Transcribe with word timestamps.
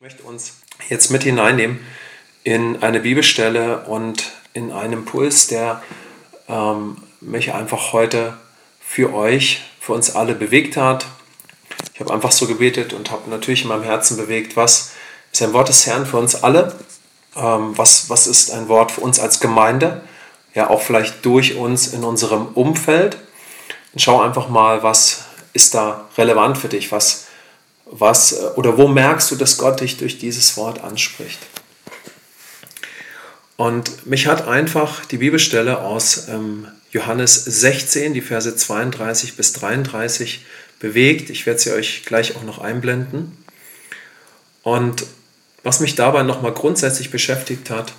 Ich 0.00 0.02
möchte 0.02 0.22
uns 0.22 0.54
jetzt 0.88 1.10
mit 1.10 1.24
hineinnehmen 1.24 1.78
in 2.42 2.82
eine 2.82 3.00
Bibelstelle 3.00 3.84
und 3.84 4.30
in 4.54 4.72
einen 4.72 4.94
Impuls, 4.94 5.46
der 5.46 5.82
ähm, 6.48 6.96
mich 7.20 7.52
einfach 7.52 7.92
heute 7.92 8.38
für 8.80 9.12
euch, 9.12 9.60
für 9.78 9.92
uns 9.92 10.16
alle 10.16 10.34
bewegt 10.34 10.78
hat. 10.78 11.04
Ich 11.92 12.00
habe 12.00 12.14
einfach 12.14 12.32
so 12.32 12.46
gebetet 12.46 12.94
und 12.94 13.10
habe 13.10 13.28
natürlich 13.28 13.60
in 13.60 13.68
meinem 13.68 13.82
Herzen 13.82 14.16
bewegt, 14.16 14.56
was 14.56 14.92
ist 15.32 15.42
ein 15.42 15.52
Wort 15.52 15.68
des 15.68 15.86
Herrn 15.86 16.06
für 16.06 16.16
uns 16.16 16.34
alle? 16.34 16.74
Ähm, 17.36 17.76
was, 17.76 18.08
was 18.08 18.26
ist 18.26 18.52
ein 18.52 18.68
Wort 18.70 18.92
für 18.92 19.02
uns 19.02 19.20
als 19.20 19.38
Gemeinde? 19.38 20.00
Ja, 20.54 20.70
auch 20.70 20.80
vielleicht 20.80 21.26
durch 21.26 21.56
uns 21.56 21.88
in 21.88 22.04
unserem 22.04 22.46
Umfeld. 22.54 23.18
Und 23.92 24.00
schau 24.00 24.22
einfach 24.22 24.48
mal, 24.48 24.82
was 24.82 25.26
ist 25.52 25.74
da 25.74 26.08
relevant 26.16 26.56
für 26.56 26.68
dich? 26.68 26.90
Was 26.90 27.26
was 27.90 28.32
äh, 28.32 28.36
oder 28.56 28.78
wo 28.78 28.88
merkst 28.88 29.30
du, 29.30 29.36
dass 29.36 29.58
Gott 29.58 29.80
dich 29.80 29.98
durch 29.98 30.18
dieses 30.18 30.56
Wort 30.56 30.82
anspricht? 30.82 31.38
Und 33.56 34.06
mich 34.06 34.26
hat 34.26 34.48
einfach 34.48 35.04
die 35.04 35.18
Bibelstelle 35.18 35.80
aus 35.80 36.28
ähm, 36.28 36.66
Johannes 36.92 37.44
16, 37.44 38.14
die 38.14 38.22
Verse 38.22 38.56
32 38.56 39.36
bis 39.36 39.52
33 39.52 40.46
bewegt. 40.78 41.28
Ich 41.28 41.44
werde 41.44 41.60
sie 41.60 41.72
euch 41.72 42.04
gleich 42.06 42.36
auch 42.36 42.42
noch 42.42 42.58
einblenden. 42.58 43.36
Und 44.62 45.04
was 45.62 45.80
mich 45.80 45.94
dabei 45.94 46.22
nochmal 46.22 46.54
grundsätzlich 46.54 47.10
beschäftigt 47.10 47.68
hat, 47.68 47.92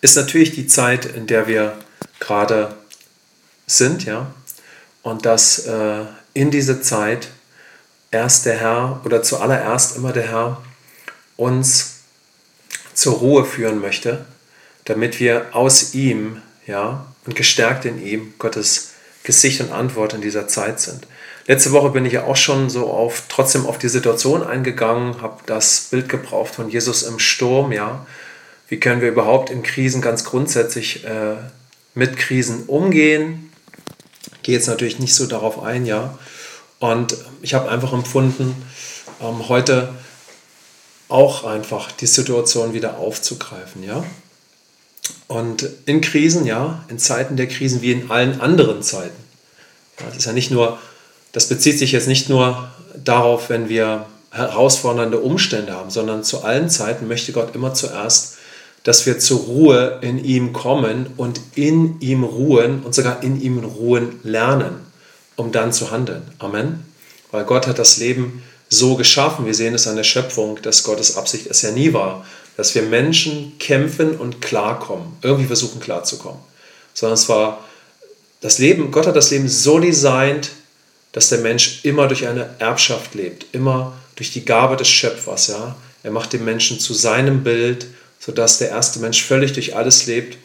ist 0.00 0.16
natürlich 0.16 0.52
die 0.52 0.66
Zeit, 0.66 1.04
in 1.04 1.26
der 1.26 1.46
wir 1.46 1.78
gerade 2.18 2.74
sind, 3.66 4.04
ja. 4.04 4.34
Und 5.02 5.24
dass 5.24 5.66
äh, 5.66 6.04
in 6.34 6.50
diese 6.50 6.80
Zeit 6.82 7.28
erst 8.10 8.46
der 8.46 8.58
Herr 8.58 9.00
oder 9.04 9.22
zuallererst 9.22 9.96
immer 9.96 10.12
der 10.12 10.28
Herr 10.28 10.62
uns 11.36 11.96
zur 12.94 13.14
Ruhe 13.14 13.44
führen 13.44 13.80
möchte, 13.80 14.24
damit 14.84 15.20
wir 15.20 15.48
aus 15.52 15.94
ihm, 15.94 16.40
ja, 16.66 17.06
und 17.26 17.36
gestärkt 17.36 17.84
in 17.84 18.04
ihm 18.04 18.34
Gottes 18.38 18.92
Gesicht 19.22 19.60
und 19.60 19.72
Antwort 19.72 20.14
in 20.14 20.20
dieser 20.20 20.48
Zeit 20.48 20.80
sind. 20.80 21.06
Letzte 21.48 21.72
Woche 21.72 21.90
bin 21.90 22.06
ich 22.06 22.14
ja 22.14 22.24
auch 22.24 22.36
schon 22.36 22.70
so 22.70 22.90
auf, 22.90 23.24
trotzdem 23.28 23.66
auf 23.66 23.78
die 23.78 23.88
Situation 23.88 24.42
eingegangen, 24.42 25.20
habe 25.20 25.42
das 25.46 25.88
Bild 25.90 26.08
gebraucht 26.08 26.54
von 26.54 26.70
Jesus 26.70 27.02
im 27.02 27.18
Sturm, 27.18 27.72
ja. 27.72 28.06
Wie 28.68 28.80
können 28.80 29.00
wir 29.00 29.08
überhaupt 29.08 29.50
in 29.50 29.62
Krisen 29.62 30.00
ganz 30.00 30.24
grundsätzlich 30.24 31.04
äh, 31.04 31.36
mit 31.94 32.16
Krisen 32.16 32.64
umgehen? 32.66 33.52
Gehe 34.42 34.56
jetzt 34.56 34.66
natürlich 34.66 34.98
nicht 34.98 35.14
so 35.14 35.26
darauf 35.26 35.62
ein, 35.62 35.86
ja. 35.86 36.18
Und 36.78 37.16
ich 37.42 37.54
habe 37.54 37.70
einfach 37.70 37.92
empfunden, 37.92 38.54
ähm, 39.20 39.48
heute 39.48 39.88
auch 41.08 41.44
einfach 41.44 41.92
die 41.92 42.06
Situation 42.06 42.74
wieder 42.74 42.98
aufzugreifen, 42.98 43.82
ja. 43.82 44.04
Und 45.28 45.68
in 45.86 46.00
Krisen, 46.00 46.46
ja, 46.46 46.84
in 46.88 46.98
Zeiten 46.98 47.36
der 47.36 47.46
Krisen 47.46 47.80
wie 47.80 47.92
in 47.92 48.10
allen 48.10 48.40
anderen 48.40 48.82
Zeiten. 48.82 49.16
Ja, 50.00 50.06
das 50.06 50.18
ist 50.18 50.24
ja 50.26 50.32
nicht 50.32 50.50
nur, 50.50 50.78
das 51.32 51.48
bezieht 51.48 51.78
sich 51.78 51.92
jetzt 51.92 52.08
nicht 52.08 52.28
nur 52.28 52.70
darauf, 53.02 53.48
wenn 53.48 53.68
wir 53.68 54.06
herausfordernde 54.30 55.18
Umstände 55.18 55.72
haben, 55.72 55.90
sondern 55.90 56.24
zu 56.24 56.42
allen 56.42 56.68
Zeiten 56.68 57.08
möchte 57.08 57.32
Gott 57.32 57.54
immer 57.54 57.72
zuerst, 57.72 58.36
dass 58.82 59.06
wir 59.06 59.18
zur 59.18 59.40
Ruhe 59.40 59.98
in 60.02 60.22
ihm 60.22 60.52
kommen 60.52 61.06
und 61.16 61.40
in 61.54 62.00
ihm 62.00 62.22
ruhen 62.22 62.82
und 62.82 62.94
sogar 62.94 63.22
in 63.22 63.40
ihm 63.40 63.58
ruhen 63.58 64.20
lernen 64.22 64.85
um 65.36 65.52
dann 65.52 65.72
zu 65.72 65.90
handeln. 65.90 66.22
Amen. 66.38 66.84
Weil 67.30 67.44
Gott 67.44 67.66
hat 67.66 67.78
das 67.78 67.98
Leben 67.98 68.42
so 68.68 68.96
geschaffen. 68.96 69.46
Wir 69.46 69.54
sehen 69.54 69.74
es 69.74 69.86
an 69.86 69.96
der 69.96 70.04
Schöpfung, 70.04 70.60
dass 70.62 70.82
Gottes 70.82 71.16
Absicht 71.16 71.46
es 71.46 71.62
ja 71.62 71.70
nie 71.70 71.92
war, 71.92 72.26
dass 72.56 72.74
wir 72.74 72.82
Menschen 72.82 73.58
kämpfen 73.58 74.16
und 74.16 74.40
klarkommen, 74.40 75.16
irgendwie 75.22 75.46
versuchen 75.46 75.80
klarzukommen. 75.80 76.40
Sondern 76.94 77.14
es 77.14 77.28
war 77.28 77.64
das 78.40 78.58
Leben, 78.58 78.90
Gott 78.90 79.06
hat 79.06 79.16
das 79.16 79.30
Leben 79.30 79.48
so 79.48 79.78
designt, 79.78 80.50
dass 81.12 81.28
der 81.28 81.38
Mensch 81.38 81.80
immer 81.84 82.08
durch 82.08 82.26
eine 82.26 82.50
Erbschaft 82.58 83.14
lebt, 83.14 83.46
immer 83.52 83.94
durch 84.16 84.32
die 84.32 84.44
Gabe 84.44 84.76
des 84.76 84.88
Schöpfers. 84.88 85.48
Ja? 85.48 85.76
Er 86.02 86.10
macht 86.10 86.32
den 86.32 86.44
Menschen 86.44 86.78
zu 86.78 86.94
seinem 86.94 87.42
Bild, 87.42 87.86
sodass 88.18 88.58
der 88.58 88.70
erste 88.70 88.98
Mensch 88.98 89.22
völlig 89.22 89.52
durch 89.52 89.76
alles 89.76 90.06
lebt, 90.06 90.36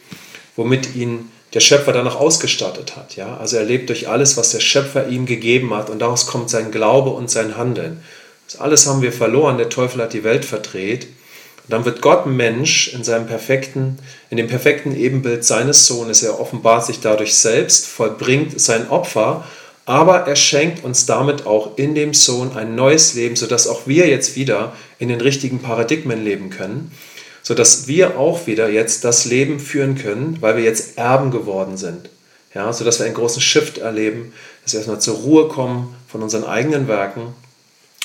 womit 0.56 0.94
ihn 0.94 1.30
der 1.54 1.60
Schöpfer 1.60 1.92
danach 1.92 2.16
ausgestattet 2.16 2.96
hat. 2.96 3.16
Ja? 3.16 3.36
Also 3.36 3.56
er 3.56 3.64
lebt 3.64 3.88
durch 3.88 4.08
alles, 4.08 4.36
was 4.36 4.52
der 4.52 4.60
Schöpfer 4.60 5.08
ihm 5.08 5.26
gegeben 5.26 5.74
hat 5.74 5.90
und 5.90 5.98
daraus 5.98 6.26
kommt 6.26 6.50
sein 6.50 6.70
Glaube 6.70 7.10
und 7.10 7.30
sein 7.30 7.56
Handeln. 7.56 8.02
Das 8.46 8.60
alles 8.60 8.86
haben 8.86 9.02
wir 9.02 9.12
verloren, 9.12 9.58
der 9.58 9.68
Teufel 9.68 10.02
hat 10.02 10.12
die 10.12 10.24
Welt 10.24 10.44
verdreht. 10.44 11.04
Und 11.04 11.70
dann 11.70 11.84
wird 11.84 12.00
Gott 12.00 12.26
Mensch 12.26 12.92
in 12.92 13.04
seinem 13.04 13.26
perfekten, 13.26 13.98
in 14.30 14.36
dem 14.36 14.48
perfekten 14.48 14.96
Ebenbild 14.96 15.44
seines 15.44 15.86
Sohnes. 15.86 16.22
Er 16.22 16.40
offenbart 16.40 16.84
sich 16.84 17.00
dadurch 17.00 17.34
selbst, 17.36 17.86
vollbringt 17.86 18.60
sein 18.60 18.90
Opfer, 18.90 19.44
aber 19.84 20.26
er 20.26 20.36
schenkt 20.36 20.84
uns 20.84 21.06
damit 21.06 21.46
auch 21.46 21.76
in 21.76 21.94
dem 21.94 22.14
Sohn 22.14 22.56
ein 22.56 22.74
neues 22.74 23.14
Leben, 23.14 23.36
sodass 23.36 23.66
auch 23.66 23.86
wir 23.86 24.08
jetzt 24.08 24.36
wieder 24.36 24.72
in 24.98 25.08
den 25.08 25.20
richtigen 25.20 25.60
Paradigmen 25.60 26.24
leben 26.24 26.50
können 26.50 26.92
sodass 27.42 27.86
wir 27.88 28.18
auch 28.18 28.46
wieder 28.46 28.68
jetzt 28.70 29.04
das 29.04 29.24
Leben 29.24 29.60
führen 29.60 29.96
können, 29.96 30.38
weil 30.40 30.56
wir 30.56 30.64
jetzt 30.64 30.96
Erben 30.96 31.30
geworden 31.30 31.76
sind. 31.76 32.08
Ja, 32.54 32.72
sodass 32.72 32.98
wir 32.98 33.06
einen 33.06 33.14
großen 33.14 33.40
Shift 33.40 33.78
erleben, 33.78 34.32
dass 34.62 34.74
wir 34.74 34.80
erstmal 34.80 35.00
zur 35.00 35.16
Ruhe 35.16 35.48
kommen 35.48 35.94
von 36.06 36.22
unseren 36.22 36.44
eigenen 36.44 36.86
Werken 36.86 37.34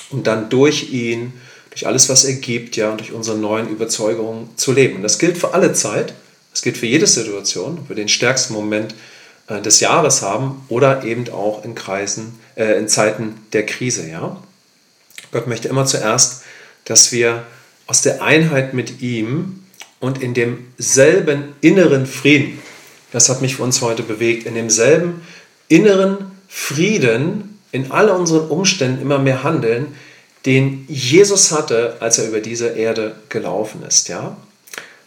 und 0.10 0.26
dann 0.26 0.50
durch 0.50 0.92
ihn, 0.92 1.34
durch 1.70 1.86
alles, 1.86 2.10
was 2.10 2.24
er 2.24 2.34
gibt, 2.34 2.78
ja, 2.78 2.90
und 2.90 3.00
durch 3.00 3.12
unsere 3.12 3.38
neuen 3.38 3.68
Überzeugungen 3.70 4.50
zu 4.56 4.72
leben. 4.72 4.96
Und 4.96 5.04
das 5.04 5.20
gilt 5.20 5.38
für 5.38 5.54
alle 5.54 5.74
Zeit, 5.74 6.14
das 6.52 6.62
gilt 6.62 6.78
für 6.78 6.86
jede 6.86 7.08
Situation, 7.08 7.86
wir 7.88 7.96
den 7.96 8.08
stärksten 8.08 8.54
Moment 8.54 8.96
äh, 9.48 9.62
des 9.62 9.80
Jahres 9.82 10.22
haben 10.22 10.66
oder 10.70 11.04
eben 11.04 11.30
auch 11.30 11.64
in 11.64 11.76
Kreisen, 11.76 12.40
äh, 12.56 12.80
in 12.80 12.88
Zeiten 12.88 13.36
der 13.54 13.66
Krise, 13.66 14.10
ja. 14.10 14.42
Gott 15.32 15.48
möchte 15.48 15.68
immer 15.68 15.86
zuerst, 15.86 16.44
dass 16.86 17.12
wir 17.12 17.46
aus 17.88 18.02
der 18.02 18.22
Einheit 18.22 18.74
mit 18.74 19.02
ihm 19.02 19.64
und 20.00 20.22
in 20.22 20.34
demselben 20.34 21.56
inneren 21.62 22.06
Frieden, 22.06 22.60
das 23.12 23.30
hat 23.30 23.42
mich 23.42 23.56
für 23.56 23.64
uns 23.64 23.82
heute 23.82 24.04
bewegt, 24.04 24.46
in 24.46 24.54
demselben 24.54 25.22
inneren 25.70 26.32
Frieden 26.48 27.60
in 27.72 27.92
all 27.92 28.10
unseren 28.10 28.48
Umständen 28.50 29.02
immer 29.02 29.20
mehr 29.20 29.44
handeln, 29.44 29.88
den 30.46 30.86
Jesus 30.88 31.52
hatte, 31.52 31.98
als 32.00 32.20
er 32.20 32.28
über 32.28 32.40
diese 32.40 32.70
Erde 32.70 33.16
gelaufen 33.30 33.84
ist. 33.88 34.08
Ja? 34.08 34.38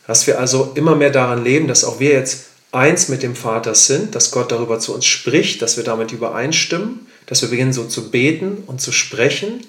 Dass 0.07 0.27
wir 0.27 0.39
also 0.39 0.73
immer 0.75 0.97
mehr 0.97 1.11
daran 1.11 1.45
leben, 1.45 1.69
dass 1.69 1.85
auch 1.85 2.01
wir 2.01 2.11
jetzt 2.11 2.47
eins 2.73 3.09
mit 3.09 3.23
dem 3.23 3.35
Vater 3.35 3.75
sind, 3.75 4.15
dass 4.15 4.31
Gott 4.31 4.53
darüber 4.53 4.79
zu 4.79 4.95
uns 4.95 5.07
spricht, 5.07 5.63
dass 5.63 5.77
wir 5.77 5.85
damit 5.85 6.13
übereinstimmen, 6.13 7.07
dass 7.27 7.43
wir 7.43 7.49
beginnen 7.49 7.73
so 7.73 7.85
zu 7.85 8.11
beten 8.11 8.63
und 8.67 8.81
zu 8.81 8.93
sprechen 8.93 9.65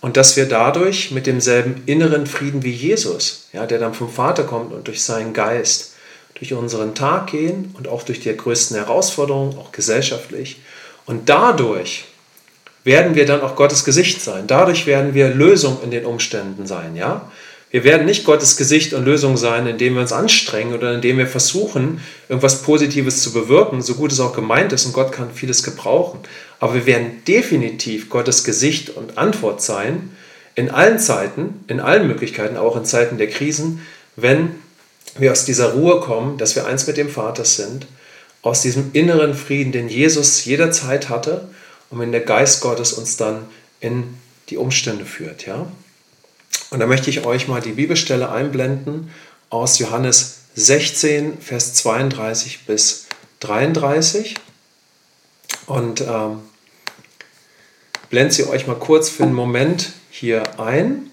und 0.00 0.16
dass 0.16 0.36
wir 0.36 0.46
dadurch 0.46 1.10
mit 1.10 1.26
demselben 1.26 1.82
inneren 1.86 2.26
Frieden 2.26 2.62
wie 2.62 2.72
Jesus, 2.72 3.48
ja, 3.52 3.66
der 3.66 3.78
dann 3.78 3.94
vom 3.94 4.10
Vater 4.10 4.44
kommt 4.44 4.72
und 4.72 4.88
durch 4.88 5.02
seinen 5.02 5.32
Geist, 5.32 5.92
durch 6.34 6.54
unseren 6.54 6.94
Tag 6.94 7.28
gehen 7.28 7.74
und 7.76 7.86
auch 7.86 8.02
durch 8.02 8.20
die 8.20 8.34
größten 8.34 8.76
Herausforderungen, 8.76 9.58
auch 9.58 9.72
gesellschaftlich. 9.72 10.60
Und 11.04 11.28
dadurch 11.28 12.04
werden 12.82 13.14
wir 13.14 13.26
dann 13.26 13.42
auch 13.42 13.56
Gottes 13.56 13.84
Gesicht 13.84 14.22
sein. 14.22 14.46
Dadurch 14.46 14.86
werden 14.86 15.12
wir 15.12 15.28
Lösung 15.28 15.78
in 15.84 15.90
den 15.90 16.06
Umständen 16.06 16.66
sein, 16.66 16.96
ja. 16.96 17.30
Wir 17.72 17.84
werden 17.84 18.04
nicht 18.04 18.24
Gottes 18.24 18.56
Gesicht 18.56 18.94
und 18.94 19.04
Lösung 19.04 19.36
sein, 19.36 19.64
indem 19.68 19.94
wir 19.94 20.00
uns 20.00 20.12
anstrengen 20.12 20.74
oder 20.74 20.92
indem 20.92 21.18
wir 21.18 21.28
versuchen, 21.28 22.00
irgendwas 22.28 22.62
Positives 22.62 23.22
zu 23.22 23.32
bewirken, 23.32 23.80
so 23.80 23.94
gut 23.94 24.10
es 24.10 24.18
auch 24.18 24.32
gemeint 24.32 24.72
ist 24.72 24.86
und 24.86 24.92
Gott 24.92 25.12
kann 25.12 25.30
vieles 25.32 25.62
gebrauchen. 25.62 26.18
Aber 26.60 26.74
wir 26.74 26.86
werden 26.86 27.24
definitiv 27.26 28.10
Gottes 28.10 28.44
Gesicht 28.44 28.90
und 28.90 29.18
Antwort 29.18 29.62
sein, 29.62 30.10
in 30.54 30.70
allen 30.70 30.98
Zeiten, 30.98 31.64
in 31.68 31.80
allen 31.80 32.06
Möglichkeiten, 32.06 32.56
auch 32.56 32.76
in 32.76 32.84
Zeiten 32.84 33.18
der 33.18 33.30
Krisen, 33.30 33.80
wenn 34.16 34.56
wir 35.16 35.32
aus 35.32 35.44
dieser 35.44 35.72
Ruhe 35.72 36.00
kommen, 36.00 36.38
dass 36.38 36.54
wir 36.54 36.66
eins 36.66 36.86
mit 36.86 36.96
dem 36.96 37.08
Vater 37.08 37.44
sind, 37.44 37.86
aus 38.42 38.62
diesem 38.62 38.90
inneren 38.92 39.34
Frieden, 39.34 39.72
den 39.72 39.88
Jesus 39.88 40.44
jederzeit 40.44 41.08
hatte 41.08 41.48
und 41.90 41.98
wenn 41.98 42.12
der 42.12 42.20
Geist 42.20 42.60
Gottes 42.60 42.92
uns 42.92 43.16
dann 43.16 43.46
in 43.80 44.14
die 44.50 44.56
Umstände 44.56 45.04
führt. 45.04 45.46
Ja? 45.46 45.70
Und 46.70 46.80
da 46.80 46.86
möchte 46.86 47.10
ich 47.10 47.24
euch 47.24 47.48
mal 47.48 47.60
die 47.60 47.72
Bibelstelle 47.72 48.30
einblenden 48.30 49.10
aus 49.48 49.78
Johannes 49.78 50.40
16, 50.54 51.40
Vers 51.40 51.74
32 51.74 52.66
bis 52.66 53.06
33. 53.40 54.36
Und 55.66 56.00
ähm, 56.02 56.40
blende 58.10 58.34
sie 58.34 58.46
euch 58.46 58.66
mal 58.66 58.76
kurz 58.76 59.08
für 59.08 59.22
einen 59.22 59.32
Moment 59.32 59.92
hier 60.10 60.60
ein 60.60 61.10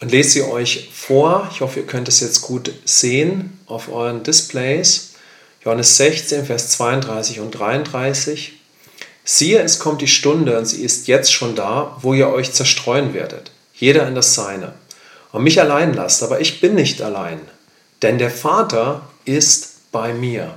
und 0.00 0.10
lese 0.10 0.30
sie 0.30 0.42
euch 0.42 0.90
vor. 0.94 1.48
Ich 1.52 1.60
hoffe, 1.60 1.80
ihr 1.80 1.86
könnt 1.86 2.08
es 2.08 2.20
jetzt 2.20 2.40
gut 2.40 2.72
sehen 2.84 3.58
auf 3.66 3.92
euren 3.92 4.22
Displays. 4.22 5.10
Johannes 5.64 5.96
16, 5.98 6.46
Vers 6.46 6.70
32 6.70 7.40
und 7.40 7.50
33. 7.50 8.54
Siehe, 9.24 9.60
es 9.60 9.78
kommt 9.78 10.00
die 10.00 10.08
Stunde 10.08 10.58
und 10.58 10.66
sie 10.66 10.82
ist 10.82 11.08
jetzt 11.08 11.32
schon 11.32 11.54
da, 11.54 11.96
wo 12.00 12.14
ihr 12.14 12.28
euch 12.28 12.52
zerstreuen 12.52 13.12
werdet 13.12 13.50
jeder 13.74 14.06
in 14.06 14.14
das 14.14 14.34
Seine, 14.34 14.72
und 15.32 15.42
mich 15.42 15.60
allein 15.60 15.94
lasst, 15.94 16.22
aber 16.22 16.40
ich 16.40 16.60
bin 16.60 16.74
nicht 16.74 17.02
allein, 17.02 17.40
denn 18.02 18.18
der 18.18 18.30
Vater 18.30 19.08
ist 19.24 19.90
bei 19.90 20.14
mir. 20.14 20.54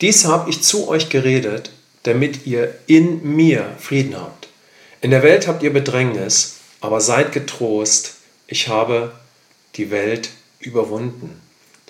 Dies 0.00 0.26
habe 0.26 0.50
ich 0.50 0.62
zu 0.62 0.88
euch 0.88 1.08
geredet, 1.08 1.70
damit 2.04 2.46
ihr 2.46 2.74
in 2.86 3.22
mir 3.36 3.76
Frieden 3.78 4.16
habt. 4.16 4.48
In 5.00 5.10
der 5.10 5.22
Welt 5.22 5.48
habt 5.48 5.62
ihr 5.62 5.72
Bedrängnis, 5.72 6.56
aber 6.80 7.00
seid 7.00 7.32
getrost, 7.32 8.14
ich 8.46 8.68
habe 8.68 9.12
die 9.74 9.90
Welt 9.90 10.30
überwunden. 10.60 11.40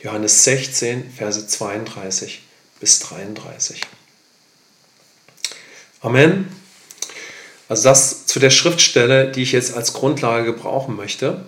Johannes 0.02 0.44
16, 0.44 1.12
Verse 1.16 1.46
32 1.46 2.42
bis 2.80 2.98
33. 3.00 3.80
Amen. 6.00 6.48
Also 7.68 7.84
das 7.88 8.26
zu 8.26 8.38
der 8.38 8.50
Schriftstelle, 8.50 9.32
die 9.32 9.42
ich 9.42 9.52
jetzt 9.52 9.74
als 9.74 9.94
Grundlage 9.94 10.44
gebrauchen 10.44 10.96
möchte. 10.96 11.46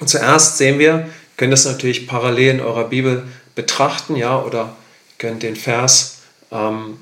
Und 0.00 0.08
zuerst 0.08 0.58
sehen 0.58 0.78
wir, 0.78 0.92
ihr 0.92 1.10
könnt 1.36 1.52
das 1.52 1.64
natürlich 1.64 2.06
parallel 2.06 2.54
in 2.54 2.60
eurer 2.60 2.88
Bibel 2.88 3.28
betrachten, 3.54 4.16
ja, 4.16 4.42
oder 4.42 4.76
ihr 5.10 5.14
könnt 5.18 5.42
den 5.42 5.56
Vers, 5.56 6.18
ähm, 6.50 6.98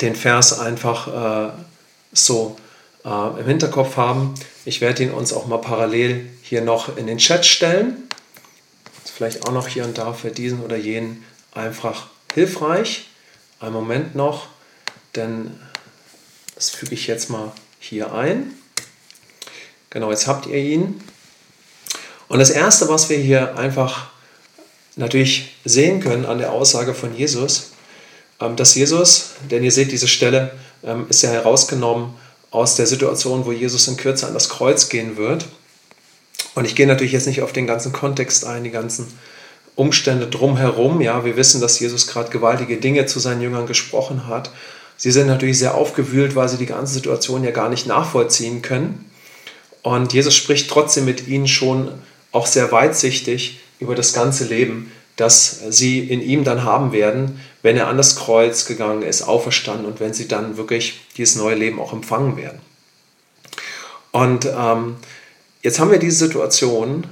den 0.00 0.14
Vers 0.14 0.58
einfach 0.58 1.48
äh, 1.48 1.52
so 2.12 2.56
äh, 3.04 3.40
im 3.40 3.46
Hinterkopf 3.46 3.96
haben. 3.96 4.34
Ich 4.64 4.80
werde 4.80 5.02
ihn 5.02 5.10
uns 5.10 5.32
auch 5.32 5.46
mal 5.46 5.58
parallel 5.58 6.28
hier 6.42 6.62
noch 6.62 6.96
in 6.96 7.06
den 7.06 7.18
Chat 7.18 7.46
stellen. 7.46 8.08
Vielleicht 9.04 9.46
auch 9.46 9.52
noch 9.52 9.68
hier 9.68 9.84
und 9.84 9.98
da 9.98 10.12
für 10.12 10.30
diesen 10.30 10.62
oder 10.62 10.76
jenen 10.76 11.24
einfach 11.52 12.08
hilfreich. 12.32 13.08
Einen 13.60 13.72
Moment 13.72 14.14
noch, 14.14 14.48
denn 15.14 15.58
das 16.54 16.70
füge 16.70 16.94
ich 16.94 17.06
jetzt 17.06 17.30
mal 17.30 17.52
hier 17.78 18.12
ein. 18.12 18.52
Genau, 19.90 20.10
jetzt 20.10 20.26
habt 20.26 20.46
ihr 20.46 20.56
ihn. 20.56 21.00
Und 22.28 22.40
das 22.40 22.50
Erste, 22.50 22.88
was 22.88 23.08
wir 23.08 23.18
hier 23.18 23.56
einfach 23.56 24.08
natürlich 24.96 25.56
sehen 25.64 26.00
können 26.00 26.24
an 26.24 26.38
der 26.38 26.52
Aussage 26.52 26.94
von 26.94 27.16
Jesus, 27.16 27.73
dass 28.56 28.74
Jesus, 28.74 29.30
denn 29.50 29.64
ihr 29.64 29.72
seht, 29.72 29.92
diese 29.92 30.08
Stelle 30.08 30.52
ähm, 30.84 31.06
ist 31.08 31.22
ja 31.22 31.30
herausgenommen 31.30 32.14
aus 32.50 32.76
der 32.76 32.86
Situation, 32.86 33.46
wo 33.46 33.52
Jesus 33.52 33.88
in 33.88 33.96
Kürze 33.96 34.26
an 34.26 34.34
das 34.34 34.48
Kreuz 34.48 34.88
gehen 34.88 35.16
wird. 35.16 35.46
Und 36.54 36.66
ich 36.66 36.76
gehe 36.76 36.86
natürlich 36.86 37.12
jetzt 37.12 37.26
nicht 37.26 37.42
auf 37.42 37.52
den 37.52 37.66
ganzen 37.66 37.92
Kontext 37.92 38.46
ein, 38.46 38.64
die 38.64 38.70
ganzen 38.70 39.06
Umstände 39.74 40.28
drumherum. 40.28 41.00
Ja, 41.00 41.24
wir 41.24 41.36
wissen, 41.36 41.60
dass 41.60 41.80
Jesus 41.80 42.06
gerade 42.06 42.30
gewaltige 42.30 42.76
Dinge 42.76 43.06
zu 43.06 43.18
seinen 43.18 43.40
Jüngern 43.40 43.66
gesprochen 43.66 44.28
hat. 44.28 44.50
Sie 44.96 45.10
sind 45.10 45.26
natürlich 45.26 45.58
sehr 45.58 45.74
aufgewühlt, 45.74 46.36
weil 46.36 46.48
sie 46.48 46.58
die 46.58 46.66
ganze 46.66 46.94
Situation 46.94 47.42
ja 47.42 47.50
gar 47.50 47.68
nicht 47.68 47.86
nachvollziehen 47.86 48.62
können. 48.62 49.10
Und 49.82 50.12
Jesus 50.12 50.34
spricht 50.34 50.70
trotzdem 50.70 51.04
mit 51.04 51.26
ihnen 51.26 51.48
schon 51.48 51.90
auch 52.30 52.46
sehr 52.46 52.70
weitsichtig 52.70 53.60
über 53.80 53.94
das 53.94 54.12
ganze 54.12 54.44
Leben, 54.44 54.92
das 55.16 55.60
sie 55.70 56.00
in 56.00 56.20
ihm 56.20 56.44
dann 56.44 56.64
haben 56.64 56.92
werden, 56.92 57.40
wenn 57.62 57.76
er 57.76 57.86
an 57.88 57.96
das 57.96 58.16
Kreuz 58.16 58.66
gegangen 58.66 59.02
ist, 59.02 59.22
auferstanden 59.22 59.86
und 59.86 60.00
wenn 60.00 60.12
sie 60.12 60.28
dann 60.28 60.56
wirklich 60.56 61.00
dieses 61.16 61.36
neue 61.36 61.54
Leben 61.54 61.80
auch 61.80 61.92
empfangen 61.92 62.36
werden. 62.36 62.58
Und 64.10 64.46
ähm, 64.46 64.96
jetzt 65.62 65.78
haben 65.78 65.90
wir 65.90 65.98
diese 65.98 66.26
Situation 66.26 67.06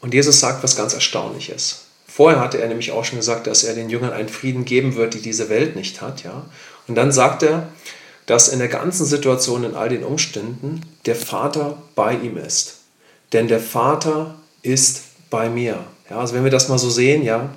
und 0.00 0.14
Jesus 0.14 0.40
sagt 0.40 0.62
was 0.62 0.76
ganz 0.76 0.94
Erstaunliches. 0.94 1.86
Vorher 2.06 2.40
hatte 2.40 2.60
er 2.60 2.68
nämlich 2.68 2.92
auch 2.92 3.04
schon 3.04 3.18
gesagt, 3.18 3.46
dass 3.46 3.64
er 3.64 3.74
den 3.74 3.90
Jüngern 3.90 4.12
einen 4.12 4.28
Frieden 4.28 4.64
geben 4.64 4.96
wird, 4.96 5.14
die 5.14 5.20
diese 5.20 5.48
Welt 5.48 5.76
nicht 5.76 6.00
hat. 6.00 6.22
Ja? 6.24 6.46
Und 6.88 6.94
dann 6.94 7.12
sagt 7.12 7.42
er, 7.42 7.68
dass 8.26 8.48
in 8.48 8.58
der 8.58 8.68
ganzen 8.68 9.06
Situation, 9.06 9.64
in 9.64 9.74
all 9.74 9.88
den 9.88 10.04
Umständen, 10.04 10.80
der 11.06 11.16
Vater 11.16 11.82
bei 11.94 12.14
ihm 12.14 12.36
ist. 12.36 12.78
Denn 13.32 13.48
der 13.48 13.60
Vater 13.60 14.36
ist 14.62 15.02
bei 15.30 15.48
mir. 15.48 15.84
Ja, 16.10 16.18
also 16.18 16.34
wenn 16.34 16.44
wir 16.44 16.50
das 16.50 16.68
mal 16.68 16.78
so 16.78 16.90
sehen, 16.90 17.24
ja, 17.24 17.50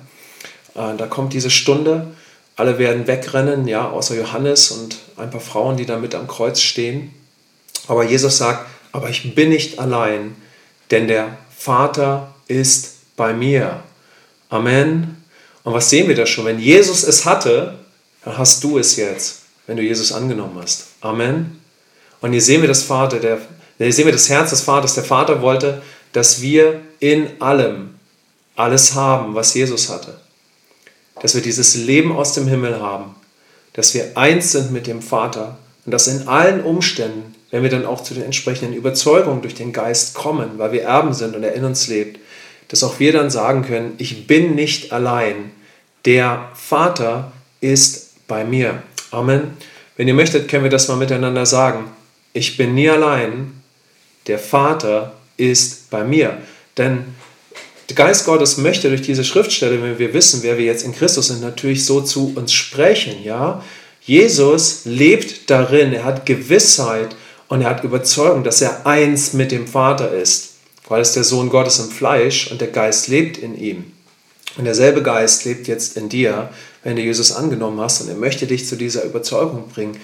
äh, 0.74 0.96
da 0.96 1.06
kommt 1.06 1.32
diese 1.32 1.50
Stunde, 1.50 2.08
alle 2.56 2.78
werden 2.78 3.06
wegrennen, 3.06 3.66
ja, 3.68 3.88
außer 3.88 4.16
Johannes 4.16 4.70
und 4.70 4.96
ein 5.16 5.30
paar 5.30 5.40
Frauen, 5.40 5.76
die 5.76 5.86
da 5.86 5.98
mit 5.98 6.14
am 6.14 6.28
Kreuz 6.28 6.60
stehen. 6.60 7.14
Aber 7.88 8.04
Jesus 8.04 8.38
sagt, 8.38 8.66
aber 8.92 9.08
ich 9.08 9.34
bin 9.34 9.48
nicht 9.50 9.78
allein, 9.78 10.36
denn 10.90 11.08
der 11.08 11.38
Vater 11.56 12.34
ist 12.48 13.16
bei 13.16 13.32
mir. 13.32 13.82
Amen. 14.48 15.22
Und 15.62 15.74
was 15.74 15.90
sehen 15.90 16.08
wir 16.08 16.16
da 16.16 16.26
schon? 16.26 16.44
Wenn 16.44 16.58
Jesus 16.58 17.02
es 17.02 17.24
hatte, 17.24 17.78
dann 18.24 18.36
hast 18.36 18.64
du 18.64 18.78
es 18.78 18.96
jetzt, 18.96 19.42
wenn 19.66 19.76
du 19.76 19.82
Jesus 19.82 20.12
angenommen 20.12 20.58
hast. 20.60 20.88
Amen. 21.00 21.60
Und 22.20 22.32
hier 22.32 22.42
sehen 22.42 22.60
wir 22.60 22.68
das 22.68 22.82
Vater, 22.82 23.20
der, 23.20 23.38
hier 23.78 23.92
sehen 23.92 24.06
wir 24.06 24.12
das 24.12 24.28
Herz 24.28 24.50
des 24.50 24.62
Vaters. 24.62 24.94
Der 24.94 25.04
Vater 25.04 25.40
wollte, 25.40 25.80
dass 26.12 26.42
wir 26.42 26.80
in 26.98 27.40
allem 27.40 27.94
alles 28.60 28.94
haben, 28.94 29.34
was 29.34 29.54
Jesus 29.54 29.88
hatte. 29.88 30.20
Dass 31.20 31.34
wir 31.34 31.42
dieses 31.42 31.74
Leben 31.74 32.16
aus 32.16 32.34
dem 32.34 32.46
Himmel 32.46 32.80
haben. 32.80 33.14
Dass 33.72 33.94
wir 33.94 34.16
eins 34.16 34.52
sind 34.52 34.72
mit 34.72 34.86
dem 34.86 35.02
Vater. 35.02 35.58
Und 35.84 35.92
dass 35.92 36.08
in 36.08 36.28
allen 36.28 36.62
Umständen, 36.62 37.34
wenn 37.50 37.62
wir 37.62 37.70
dann 37.70 37.86
auch 37.86 38.02
zu 38.02 38.14
den 38.14 38.24
entsprechenden 38.24 38.74
Überzeugungen 38.74 39.42
durch 39.42 39.54
den 39.54 39.72
Geist 39.72 40.14
kommen, 40.14 40.58
weil 40.58 40.72
wir 40.72 40.82
Erben 40.82 41.14
sind 41.14 41.34
und 41.34 41.42
er 41.42 41.54
in 41.54 41.64
uns 41.64 41.88
lebt, 41.88 42.20
dass 42.68 42.84
auch 42.84 43.00
wir 43.00 43.12
dann 43.12 43.30
sagen 43.30 43.62
können, 43.62 43.94
ich 43.98 44.26
bin 44.26 44.54
nicht 44.54 44.92
allein. 44.92 45.50
Der 46.04 46.50
Vater 46.54 47.32
ist 47.60 48.26
bei 48.28 48.44
mir. 48.44 48.82
Amen. 49.10 49.56
Wenn 49.96 50.06
ihr 50.06 50.14
möchtet, 50.14 50.48
können 50.48 50.62
wir 50.62 50.70
das 50.70 50.88
mal 50.88 50.96
miteinander 50.96 51.44
sagen. 51.44 51.90
Ich 52.32 52.56
bin 52.56 52.74
nie 52.74 52.88
allein. 52.88 53.60
Der 54.28 54.38
Vater 54.38 55.14
ist 55.36 55.90
bei 55.90 56.04
mir. 56.04 56.38
Denn 56.78 57.04
der 57.90 57.96
Geist 57.96 58.24
Gottes 58.24 58.56
möchte 58.56 58.88
durch 58.88 59.02
diese 59.02 59.24
Schriftstelle, 59.24 59.82
wenn 59.82 59.98
wir 59.98 60.14
wissen, 60.14 60.42
wer 60.42 60.56
wir 60.56 60.64
jetzt 60.64 60.84
in 60.84 60.92
Christus 60.92 61.26
sind, 61.26 61.40
natürlich 61.40 61.84
so 61.84 62.00
zu 62.00 62.32
uns 62.36 62.52
sprechen. 62.52 63.22
Ja? 63.24 63.64
Jesus 64.02 64.82
lebt 64.84 65.50
darin, 65.50 65.92
er 65.92 66.04
hat 66.04 66.24
Gewissheit 66.24 67.16
und 67.48 67.62
er 67.62 67.70
hat 67.70 67.84
Überzeugung, 67.84 68.44
dass 68.44 68.62
er 68.62 68.86
eins 68.86 69.32
mit 69.32 69.50
dem 69.50 69.66
Vater 69.66 70.12
ist, 70.12 70.54
weil 70.88 71.00
es 71.00 71.12
der 71.12 71.24
Sohn 71.24 71.48
Gottes 71.48 71.80
im 71.80 71.90
Fleisch 71.90 72.50
und 72.50 72.60
der 72.60 72.68
Geist 72.68 73.08
lebt 73.08 73.38
in 73.38 73.58
ihm. 73.58 73.92
Und 74.56 74.64
derselbe 74.64 75.02
Geist 75.02 75.44
lebt 75.44 75.66
jetzt 75.66 75.96
in 75.96 76.08
dir, 76.08 76.50
wenn 76.84 76.96
du 76.96 77.02
Jesus 77.02 77.32
angenommen 77.32 77.80
hast 77.80 78.00
und 78.02 78.08
er 78.08 78.16
möchte 78.16 78.46
dich 78.46 78.66
zu 78.66 78.76
dieser 78.76 79.04
Überzeugung 79.04 79.68
bringen, 79.68 79.96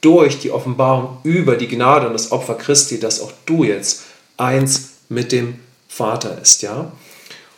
durch 0.00 0.40
die 0.40 0.50
Offenbarung 0.50 1.18
über 1.22 1.56
die 1.56 1.68
Gnade 1.68 2.06
und 2.06 2.12
das 2.12 2.32
Opfer 2.32 2.54
Christi, 2.54 2.98
dass 2.98 3.20
auch 3.20 3.32
du 3.46 3.64
jetzt 3.64 4.02
eins 4.36 4.90
mit 5.08 5.32
dem 5.32 5.60
Vater 5.88 6.40
ist, 6.40 6.62
ja. 6.62 6.90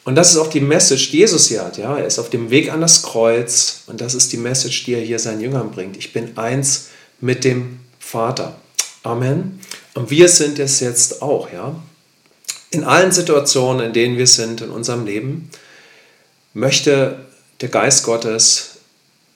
Und 0.04 0.16
das 0.16 0.32
ist 0.32 0.37
auch 0.37 0.49
die 0.49 0.61
Message, 0.61 1.11
die 1.11 1.18
Jesus 1.18 1.49
hier 1.49 1.64
hat. 1.64 1.78
Ja? 1.78 1.97
Er 1.97 2.06
ist 2.06 2.18
auf 2.18 2.30
dem 2.30 2.50
Weg 2.50 2.73
an 2.73 2.80
das 2.80 3.02
Kreuz 3.02 3.82
und 3.87 4.00
das 4.00 4.14
ist 4.14 4.32
die 4.32 4.37
Message, 4.37 4.85
die 4.85 4.94
er 4.94 5.00
hier 5.00 5.18
seinen 5.18 5.40
Jüngern 5.40 5.71
bringt. 5.71 5.97
Ich 5.97 6.12
bin 6.12 6.37
eins 6.37 6.88
mit 7.21 7.44
dem 7.44 7.80
Vater. 8.00 8.56
Amen. 9.04 9.61
Und 9.94 10.11
wir 10.11 10.28
sind 10.28 10.59
es 10.59 10.80
jetzt 10.80 11.23
auch. 11.23 11.52
Ja? 11.52 11.76
In 12.71 12.85
allen 12.85 13.12
Situationen, 13.12 13.87
in 13.87 13.92
denen 13.92 14.18
wir 14.18 14.26
sind 14.26 14.61
in 14.61 14.71
unserem 14.71 15.04
Leben, 15.04 15.50
möchte 16.54 17.26
der 17.61 17.68
Geist 17.68 18.02
Gottes 18.02 18.78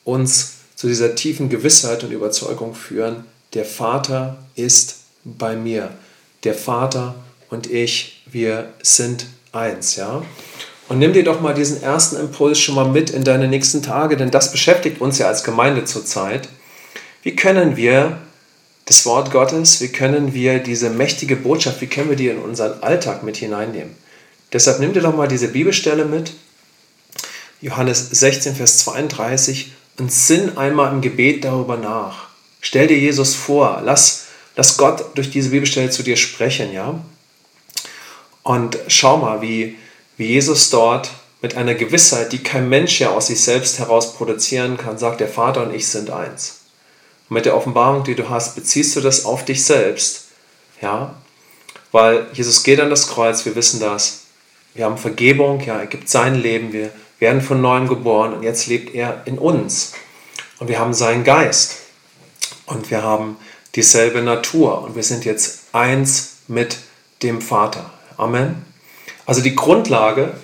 uns 0.05 0.53
zu 0.75 0.89
dieser 0.89 1.15
tiefen 1.15 1.49
Gewissheit 1.49 2.03
und 2.03 2.13
Überzeugung 2.13 2.75
führen, 2.75 3.25
der 3.55 3.65
Vater 3.65 4.39
ist 4.57 4.97
bei 5.25 5.57
mir. 5.57 5.91
Der 6.45 6.55
Vater 6.55 7.15
und 7.51 7.71
ich, 7.71 8.23
wir 8.27 8.73
sind 8.83 9.27
eins, 9.57 9.97
ja. 9.97 10.23
Und 10.89 10.99
nimm 10.99 11.13
dir 11.13 11.25
doch 11.25 11.41
mal 11.41 11.55
diesen 11.55 11.83
ersten 11.83 12.17
Impuls 12.17 12.61
schon 12.61 12.77
mal 12.77 12.89
mit 12.89 13.11
in 13.11 13.25
deine 13.25 13.49
nächsten 13.49 13.83
Tage, 13.83 14.17
denn 14.17 14.31
das 14.31 14.53
beschäftigt 14.53 15.01
uns 15.01 15.19
ja 15.19 15.27
als 15.27 15.43
Gemeinde 15.43 15.85
zurzeit. 15.85 16.49
Wie 17.23 17.35
können 17.35 17.77
wir 17.77 18.19
das 18.85 19.05
Wort 19.05 19.33
Gottes, 19.33 19.81
wie 19.81 19.89
können 19.89 20.33
wir 20.33 20.61
diese 20.61 20.91
mächtige 20.91 21.35
Botschaft, 21.35 21.81
wie 21.81 21.89
können 21.89 22.09
wir 22.09 22.17
die 22.17 22.29
in 22.29 22.39
unseren 22.39 22.83
Alltag 22.85 23.25
mit 23.25 23.37
hineinnehmen? 23.37 23.97
Deshalb 24.53 24.79
nimm 24.79 24.93
dir 24.93 25.03
doch 25.03 25.15
mal 25.15 25.27
diese 25.27 25.49
Bibelstelle 25.49 26.05
mit, 26.05 26.33
Johannes 27.61 28.11
16, 28.11 28.55
Vers 28.55 28.79
32, 28.79 29.73
und 29.99 30.13
sinn 30.13 30.57
einmal 30.57 30.93
im 30.93 31.01
Gebet 31.01 31.45
darüber 31.45 31.77
nach. 31.77 32.29
Stell 32.61 32.87
dir 32.87 32.99
Jesus 32.99 33.35
vor, 33.35 33.83
lass, 33.85 34.27
lass 34.55 34.77
Gott 34.77 35.17
durch 35.17 35.31
diese 35.31 35.51
Bibelstelle 35.51 35.91
zu 35.91 36.05
dir 36.05 36.17
sprechen, 36.17 36.73
ja? 36.73 37.01
Und 38.47 38.79
schau 38.87 39.17
mal, 39.17 39.43
wie, 39.43 39.77
wie 40.17 40.27
Jesus 40.27 40.71
dort 40.71 41.11
mit 41.43 41.57
einer 41.57 41.75
Gewissheit, 41.75 42.31
die 42.31 42.39
kein 42.39 42.69
Mensch 42.69 43.01
ja 43.01 43.11
aus 43.11 43.27
sich 43.27 43.43
selbst 43.43 43.81
heraus 43.81 44.15
produzieren 44.15 44.77
kann, 44.77 44.99
sagt, 44.99 45.19
der 45.19 45.27
Vater 45.27 45.65
und 45.65 45.75
ich 45.75 45.89
sind 45.89 46.11
eins. 46.11 46.61
Und 47.29 47.35
mit 47.35 47.45
der 47.45 47.57
Offenbarung, 47.57 48.05
die 48.05 48.15
du 48.15 48.29
hast, 48.29 48.55
beziehst 48.55 48.95
du 48.95 49.01
das 49.01 49.25
auf 49.25 49.45
dich 49.45 49.65
selbst. 49.65 50.27
Ja, 50.81 51.17
weil 51.91 52.29
Jesus 52.35 52.63
geht 52.63 52.79
an 52.79 52.89
das 52.89 53.09
Kreuz, 53.09 53.45
wir 53.45 53.57
wissen 53.57 53.81
das. 53.81 54.27
Wir 54.75 54.85
haben 54.85 54.97
Vergebung, 54.97 55.61
ja, 55.63 55.81
er 55.81 55.87
gibt 55.87 56.09
sein 56.09 56.37
Leben, 56.37 56.73
wir 56.73 56.93
werden 57.19 57.41
von 57.41 57.61
neuem 57.61 57.89
geboren 57.89 58.33
und 58.33 58.45
jetzt 58.45 58.69
lebt 58.69 58.95
er 58.95 59.23
in 59.25 59.39
uns. 59.39 59.95
Und 60.61 60.69
wir 60.69 60.79
haben 60.79 60.95
seinen 60.95 61.25
Geist. 61.25 61.79
Und 62.67 62.93
wir 62.93 63.03
haben 63.03 63.39
dieselbe 63.75 64.23
Natur 64.23 64.83
und 64.83 64.95
wir 64.95 65.03
sind 65.03 65.25
jetzt 65.25 65.63
eins 65.73 66.37
mit 66.47 66.77
dem 67.25 67.41
Vater. 67.43 67.91
Amen. 68.17 68.65
Also 69.25 69.41
die 69.41 69.55
Grundlage, 69.55 70.35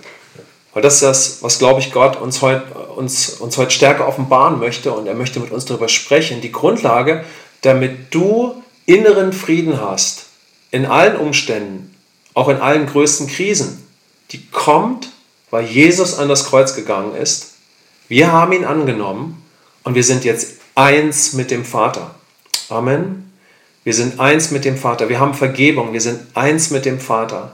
weil 0.73 0.83
das 0.83 0.95
ist 0.95 1.03
das, 1.03 1.43
was, 1.43 1.59
glaube 1.59 1.81
ich, 1.81 1.93
Gott 1.93 2.17
uns 2.17 2.43
heute, 2.43 2.75
uns, 2.75 3.31
uns 3.31 3.57
heute 3.57 3.71
stärker 3.71 4.09
offenbaren 4.09 4.59
möchte 4.59 4.93
und 4.93 5.07
er 5.07 5.15
möchte 5.15 5.41
mit 5.41 5.51
uns 5.51 5.65
darüber 5.65 5.89
sprechen. 5.89 6.41
Die 6.41 6.53
Grundlage, 6.53 7.25
damit 7.61 8.15
du 8.15 8.63
inneren 8.87 9.33
Frieden 9.33 9.81
hast, 9.81 10.27
in 10.71 10.87
allen 10.87 11.17
Umständen, 11.17 11.95
auch 12.35 12.49
in 12.49 12.57
allen 12.57 12.87
größten 12.87 13.29
Krisen, 13.29 13.87
die 14.31 14.47
kommt, 14.51 15.11
weil 15.51 15.65
Jesus 15.67 16.19
an 16.19 16.29
das 16.29 16.47
Kreuz 16.47 16.75
gegangen 16.75 17.15
ist. 17.15 17.53
Wir 18.09 18.33
haben 18.33 18.53
ihn 18.53 18.65
angenommen 18.65 19.43
und 19.85 19.95
wir 19.95 20.05
sind 20.05 20.25
jetzt 20.25 20.55
eins 20.75 21.35
mit 21.35 21.51
dem 21.51 21.65
Vater. 21.65 22.15
Amen. 22.69 23.33
Wir 23.85 23.95
sind 23.95 24.21
eins 24.21 24.51
mit 24.51 24.65
dem 24.65 24.77
Vater. 24.77 25.09
Wir 25.09 25.21
haben 25.21 25.35
Vergebung. 25.35 25.93
Wir 25.93 26.01
sind 26.01 26.21
eins 26.35 26.71
mit 26.71 26.85
dem 26.85 27.01
Vater. 27.01 27.53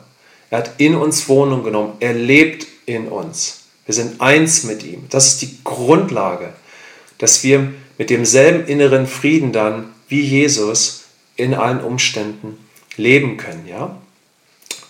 Er 0.50 0.58
hat 0.58 0.72
in 0.78 0.94
uns 0.94 1.28
Wohnung 1.28 1.62
genommen. 1.62 1.94
Er 2.00 2.14
lebt 2.14 2.66
in 2.86 3.08
uns. 3.08 3.60
Wir 3.86 3.94
sind 3.94 4.20
eins 4.20 4.64
mit 4.64 4.82
ihm. 4.82 5.06
Das 5.10 5.26
ist 5.26 5.42
die 5.42 5.58
Grundlage, 5.64 6.52
dass 7.18 7.42
wir 7.42 7.72
mit 7.96 8.10
demselben 8.10 8.66
inneren 8.66 9.06
Frieden 9.06 9.52
dann 9.52 9.92
wie 10.08 10.22
Jesus 10.22 11.04
in 11.36 11.54
allen 11.54 11.80
Umständen 11.80 12.58
leben 12.96 13.36
können. 13.36 13.66
Ja? 13.66 13.96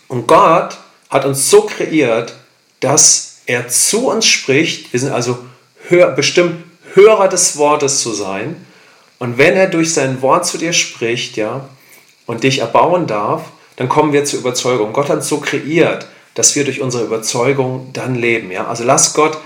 Und 0.09 0.27
Gott 0.27 0.79
hat 1.11 1.25
uns 1.25 1.50
so 1.50 1.62
kreiert, 1.62 2.35
dass 2.81 3.41
er 3.47 3.69
zu 3.69 4.09
uns 4.09 4.27
spricht. 4.27 4.93
Wir 4.93 5.00
sind 5.00 5.12
also 5.12 5.38
hör, 5.88 6.11
bestimmt 6.11 6.65
Hörer 6.95 7.29
des 7.29 7.57
Wortes 7.57 8.00
zu 8.00 8.12
sein. 8.12 8.57
Und 9.19 9.38
wenn 9.38 9.55
er 9.55 9.69
durch 9.69 9.93
sein 9.93 10.23
Wort 10.23 10.47
zu 10.47 10.59
dir 10.59 10.73
spricht, 10.73 11.37
ja, 11.37 11.69
und 12.27 12.45
dich 12.45 12.59
erbauen 12.59 13.07
darf, 13.07 13.50
dann 13.78 13.88
kommen 13.88 14.12
wir 14.12 14.25
zur 14.25 14.40
Überzeugung. 14.40 14.92
Gott 14.92 15.08
hat 15.08 15.20
es 15.20 15.28
so 15.28 15.38
kreiert, 15.38 16.08
dass 16.35 16.56
wir 16.56 16.64
durch 16.64 16.80
unsere 16.80 17.04
Überzeugung 17.04 17.90
dann 17.92 18.16
leben. 18.16 18.50
Ja? 18.50 18.66
Also 18.66 18.82
lass 18.82 19.14
Gott 19.14 19.38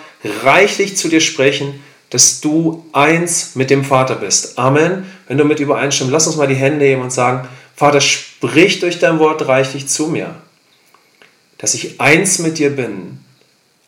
reichlich 0.42 0.96
zu 0.96 1.08
dir 1.08 1.20
sprechen, 1.20 1.82
dass 2.08 2.40
du 2.40 2.82
eins 2.94 3.56
mit 3.56 3.68
dem 3.68 3.84
Vater 3.84 4.14
bist. 4.14 4.58
Amen. 4.58 5.06
Wenn 5.28 5.36
du 5.36 5.44
mit 5.44 5.60
übereinstimmst, 5.60 6.10
lass 6.10 6.26
uns 6.26 6.36
mal 6.36 6.48
die 6.48 6.54
Hände 6.54 6.86
heben 6.86 7.02
und 7.02 7.12
sagen, 7.12 7.46
Vater, 7.76 8.00
sprich 8.00 8.80
durch 8.80 8.98
dein 8.98 9.18
Wort 9.18 9.46
reichlich 9.48 9.86
zu 9.88 10.06
mir, 10.06 10.34
dass 11.58 11.74
ich 11.74 12.00
eins 12.00 12.38
mit 12.38 12.58
dir 12.58 12.70
bin, 12.70 13.20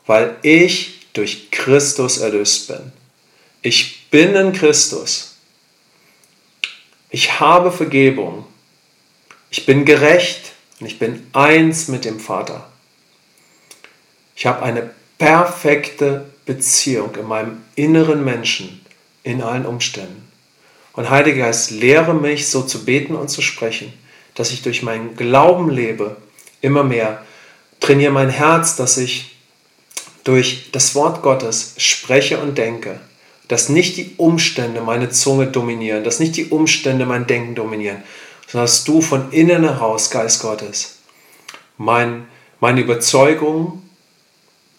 weil 0.05 0.37
ich 0.43 1.07
durch 1.15 1.51
Christus 1.53 2.19
erlöst 2.19 2.69
bin. 2.69 2.93
Ich 3.63 4.11
bin 4.11 4.35
in 4.35 4.53
Christus. 4.53 5.37
Ich 7.09 7.41
habe 7.41 7.73
Vergebung. 7.73 8.45
Ich 9.57 9.67
bin 9.67 9.85
gerecht 9.85 10.51
und 10.81 10.87
ich 10.89 10.99
bin 10.99 11.29
eins 11.33 11.87
mit 11.87 12.05
dem 12.05 12.19
Vater. 12.19 12.69
Ich 14.35 14.47
habe 14.47 14.65
eine 14.65 14.91
perfekte 15.17 16.25
Beziehung 16.45 17.15
in 17.15 17.27
meinem 17.27 17.63
inneren 17.77 18.25
Menschen 18.25 18.85
in 19.23 19.43
allen 19.43 19.65
Umständen. 19.65 20.29
Und 20.95 21.09
Heiliger 21.09 21.45
Geist, 21.45 21.71
lehre 21.71 22.15
mich 22.15 22.49
so 22.49 22.63
zu 22.63 22.85
beten 22.85 23.15
und 23.15 23.29
zu 23.29 23.43
sprechen, 23.43 23.93
dass 24.35 24.51
ich 24.51 24.63
durch 24.63 24.83
meinen 24.83 25.15
Glauben 25.15 25.71
lebe, 25.71 26.17
immer 26.61 26.83
mehr. 26.83 27.25
Trainiere 27.79 28.11
mein 28.11 28.31
Herz, 28.31 28.75
dass 28.75 28.97
ich 28.97 29.37
durch 30.25 30.71
das 30.73 30.97
Wort 30.97 31.23
Gottes 31.23 31.75
spreche 31.77 32.39
und 32.41 32.59
denke, 32.59 32.99
dass 33.47 33.69
nicht 33.69 33.99
die 33.99 34.15
Umstände 34.17 34.81
meine 34.81 35.11
Zunge 35.11 35.47
dominieren, 35.47 36.03
dass 36.03 36.19
nicht 36.19 36.37
die 36.37 36.47
Umstände 36.47 37.07
mein 37.07 37.29
Denken 37.29 37.55
dominieren, 37.55 38.03
sondern 38.55 38.67
dass 38.67 38.85
du 38.85 39.01
von 39.01 39.33
innen 39.33 39.65
heraus, 39.65 40.11
Geist 40.11 40.41
Gottes, 40.41 40.99
mein, 41.77 42.29
meine 42.61 42.83
Überzeugung 42.83 43.83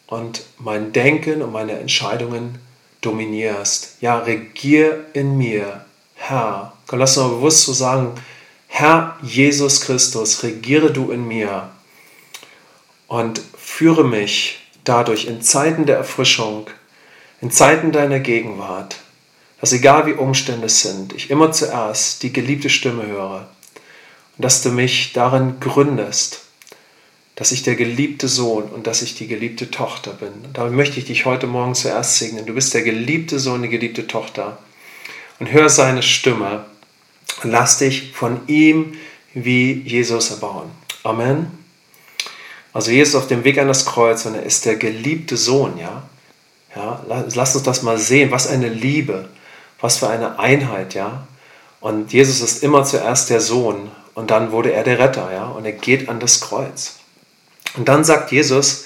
und 0.07 0.43
mein 0.59 0.93
Denken 0.93 1.41
und 1.41 1.51
meine 1.51 1.77
Entscheidungen 1.77 2.57
dominierst. 3.01 3.97
Ja, 3.99 4.19
regier 4.19 5.03
in 5.11 5.37
mir, 5.37 5.83
Herr. 6.13 6.71
Komm, 6.87 6.99
lass 6.99 7.17
uns 7.17 7.27
mal 7.27 7.35
bewusst 7.35 7.63
so 7.63 7.73
sagen, 7.73 8.13
Herr 8.67 9.17
Jesus 9.21 9.81
Christus, 9.81 10.41
regiere 10.43 10.93
du 10.93 11.11
in 11.11 11.27
mir 11.27 11.69
und 13.09 13.41
führe 13.57 14.05
mich 14.05 14.69
dadurch 14.85 15.25
in 15.25 15.41
Zeiten 15.41 15.85
der 15.85 15.97
Erfrischung, 15.97 16.67
in 17.41 17.51
Zeiten 17.51 17.91
deiner 17.91 18.21
Gegenwart, 18.21 18.95
dass 19.59 19.73
egal 19.73 20.05
wie 20.05 20.13
Umstände 20.13 20.69
sind, 20.69 21.11
ich 21.11 21.29
immer 21.29 21.51
zuerst 21.51 22.23
die 22.23 22.31
geliebte 22.31 22.69
Stimme 22.69 23.05
höre 23.05 23.49
und 24.37 24.43
dass 24.43 24.61
du 24.61 24.69
mich 24.69 25.13
darin 25.13 25.59
gründest, 25.59 26.41
dass 27.35 27.51
ich 27.51 27.63
der 27.63 27.75
geliebte 27.75 28.27
Sohn 28.27 28.63
und 28.63 28.87
dass 28.87 29.01
ich 29.01 29.15
die 29.15 29.27
geliebte 29.27 29.69
Tochter 29.69 30.11
bin. 30.11 30.31
Und 30.43 30.57
damit 30.57 30.73
möchte 30.73 30.99
ich 30.99 31.05
dich 31.05 31.25
heute 31.25 31.47
Morgen 31.47 31.75
zuerst 31.75 32.17
segnen. 32.17 32.45
Du 32.45 32.53
bist 32.53 32.73
der 32.73 32.81
geliebte 32.81 33.39
Sohn, 33.39 33.61
die 33.61 33.69
geliebte 33.69 34.07
Tochter. 34.07 34.57
Und 35.39 35.51
hör 35.51 35.67
seine 35.67 36.01
Stimme 36.01 36.65
und 37.43 37.51
lass 37.51 37.77
dich 37.77 38.13
von 38.13 38.39
ihm 38.47 38.95
wie 39.33 39.73
Jesus 39.81 40.31
erbauen. 40.31 40.71
Amen. 41.03 41.51
Also 42.71 42.91
Jesus 42.91 43.15
auf 43.15 43.27
dem 43.27 43.43
Weg 43.43 43.57
an 43.57 43.67
das 43.67 43.85
Kreuz 43.85 44.25
und 44.25 44.35
er 44.35 44.43
ist 44.43 44.65
der 44.65 44.75
geliebte 44.75 45.37
Sohn, 45.37 45.77
ja. 45.77 46.03
Ja, 46.75 47.05
lass 47.07 47.55
uns 47.55 47.63
das 47.63 47.83
mal 47.83 47.97
sehen, 47.97 48.31
was 48.31 48.47
eine 48.47 48.67
Liebe, 48.67 49.29
was 49.79 49.97
für 49.97 50.09
eine 50.09 50.39
Einheit, 50.39 50.93
ja. 50.93 51.25
Und 51.79 52.11
Jesus 52.11 52.41
ist 52.41 52.63
immer 52.63 52.83
zuerst 52.83 53.29
der 53.29 53.39
Sohn 53.39 53.91
und 54.15 54.31
dann 54.31 54.51
wurde 54.51 54.71
er 54.73 54.83
der 54.83 54.97
Retter, 54.97 55.31
ja, 55.31 55.45
und 55.45 55.65
er 55.65 55.73
geht 55.73 56.09
an 56.09 56.19
das 56.19 56.41
Kreuz. 56.41 56.99
Und 57.77 57.87
dann 57.87 58.03
sagt 58.03 58.31
Jesus, 58.31 58.85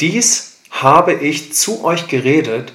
dies 0.00 0.60
habe 0.70 1.12
ich 1.12 1.52
zu 1.52 1.84
euch 1.84 2.08
geredet, 2.08 2.72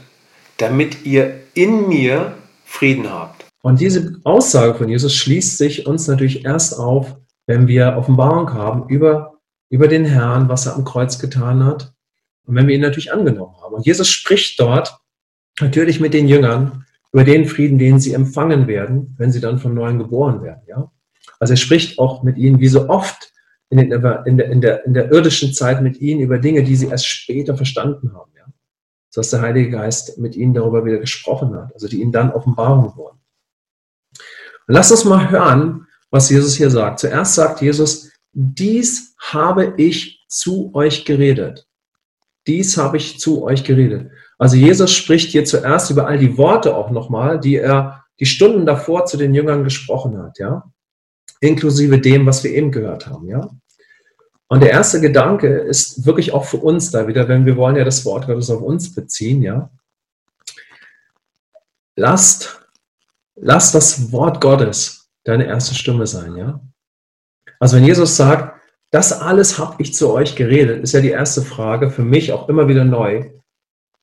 damit 0.57 1.05
ihr 1.05 1.39
in 1.53 1.87
mir 1.87 2.35
Frieden 2.65 3.11
habt. 3.11 3.45
Und 3.61 3.79
diese 3.79 4.19
Aussage 4.23 4.75
von 4.75 4.89
Jesus 4.89 5.15
schließt 5.15 5.57
sich 5.57 5.87
uns 5.87 6.07
natürlich 6.07 6.43
erst 6.43 6.77
auf, 6.77 7.15
wenn 7.47 7.67
wir 7.67 7.95
Offenbarung 7.97 8.53
haben 8.53 8.89
über, 8.89 9.39
über 9.69 9.87
den 9.87 10.05
Herrn, 10.05 10.49
was 10.49 10.65
er 10.65 10.75
am 10.75 10.83
Kreuz 10.83 11.17
getan 11.17 11.63
hat 11.63 11.93
und 12.45 12.55
wenn 12.55 12.67
wir 12.67 12.75
ihn 12.75 12.81
natürlich 12.81 13.13
angenommen 13.13 13.55
haben. 13.61 13.75
Und 13.75 13.85
Jesus 13.85 14.09
spricht 14.09 14.59
dort 14.59 14.97
natürlich 15.61 15.99
mit 15.99 16.13
den 16.13 16.27
Jüngern 16.27 16.85
über 17.13 17.23
den 17.23 17.45
Frieden, 17.45 17.77
den 17.77 17.99
sie 17.99 18.13
empfangen 18.13 18.67
werden, 18.67 19.15
wenn 19.17 19.31
sie 19.31 19.39
dann 19.39 19.59
von 19.59 19.73
neuem 19.73 19.99
geboren 19.99 20.41
werden. 20.41 20.61
Ja? 20.67 20.91
Also 21.43 21.55
er 21.55 21.57
spricht 21.57 21.99
auch 21.99 22.23
mit 22.23 22.37
ihnen, 22.37 22.61
wie 22.61 22.69
so 22.69 22.87
oft 22.87 23.33
in, 23.67 23.77
den, 23.77 23.91
in, 23.91 24.37
der, 24.37 24.49
in, 24.49 24.61
der, 24.61 24.85
in 24.85 24.93
der 24.93 25.11
irdischen 25.11 25.53
Zeit 25.53 25.81
mit 25.81 25.99
ihnen 25.99 26.21
über 26.21 26.39
Dinge, 26.39 26.63
die 26.63 26.77
sie 26.77 26.87
erst 26.87 27.05
später 27.05 27.57
verstanden 27.57 28.13
haben. 28.13 28.31
Ja? 28.37 28.45
So 29.09 29.19
dass 29.19 29.31
der 29.31 29.41
Heilige 29.41 29.71
Geist 29.71 30.17
mit 30.17 30.37
ihnen 30.37 30.53
darüber 30.53 30.85
wieder 30.85 30.99
gesprochen 30.99 31.53
hat, 31.53 31.73
also 31.73 31.89
die 31.89 31.99
ihnen 31.99 32.13
dann 32.13 32.31
Offenbarung 32.31 32.95
wurden. 32.95 33.17
Und 34.67 34.73
lasst 34.73 34.93
uns 34.93 35.03
mal 35.03 35.29
hören, 35.29 35.85
was 36.11 36.29
Jesus 36.29 36.55
hier 36.55 36.69
sagt. 36.69 36.99
Zuerst 36.99 37.35
sagt 37.35 37.61
Jesus, 37.61 38.09
dies 38.31 39.17
habe 39.19 39.73
ich 39.75 40.23
zu 40.29 40.73
euch 40.73 41.03
geredet. 41.03 41.67
Dies 42.47 42.77
habe 42.77 42.95
ich 42.95 43.19
zu 43.19 43.43
euch 43.43 43.65
geredet. 43.65 44.11
Also 44.37 44.55
Jesus 44.55 44.93
spricht 44.93 45.31
hier 45.31 45.43
zuerst 45.43 45.91
über 45.91 46.07
all 46.07 46.17
die 46.17 46.37
Worte 46.37 46.73
auch 46.77 46.89
nochmal, 46.89 47.37
die 47.37 47.57
er 47.57 48.05
die 48.21 48.25
Stunden 48.27 48.65
davor 48.65 49.07
zu 49.07 49.17
den 49.17 49.33
Jüngern 49.33 49.65
gesprochen 49.65 50.17
hat, 50.17 50.39
ja 50.39 50.63
inklusive 51.43 51.99
dem, 51.99 52.25
was 52.25 52.43
wir 52.43 52.51
eben 52.51 52.71
gehört 52.71 53.07
haben, 53.07 53.27
ja. 53.27 53.49
Und 54.47 54.61
der 54.61 54.71
erste 54.71 55.01
Gedanke 55.01 55.47
ist 55.47 56.05
wirklich 56.05 56.31
auch 56.31 56.45
für 56.45 56.57
uns 56.57 56.91
da 56.91 57.07
wieder, 57.07 57.27
wenn 57.27 57.45
wir 57.45 57.57
wollen 57.57 57.75
ja 57.75 57.83
das 57.83 58.05
Wort 58.05 58.27
Gottes 58.27 58.49
auf 58.49 58.61
uns 58.61 58.93
beziehen, 58.93 59.41
ja. 59.41 59.69
Lasst, 61.95 62.67
lasst 63.35 63.75
das 63.75 64.11
Wort 64.11 64.41
Gottes 64.41 65.09
deine 65.23 65.45
erste 65.45 65.75
Stimme 65.75 66.07
sein, 66.07 66.35
ja. 66.35 66.61
Also 67.59 67.77
wenn 67.77 67.85
Jesus 67.85 68.15
sagt, 68.15 68.61
das 68.91 69.11
alles 69.11 69.57
habe 69.57 69.81
ich 69.81 69.93
zu 69.93 70.11
euch 70.11 70.35
geredet, 70.35 70.83
ist 70.83 70.93
ja 70.93 71.01
die 71.01 71.09
erste 71.09 71.41
Frage 71.41 71.89
für 71.89 72.03
mich 72.03 72.31
auch 72.31 72.47
immer 72.47 72.67
wieder 72.67 72.85
neu. 72.85 73.31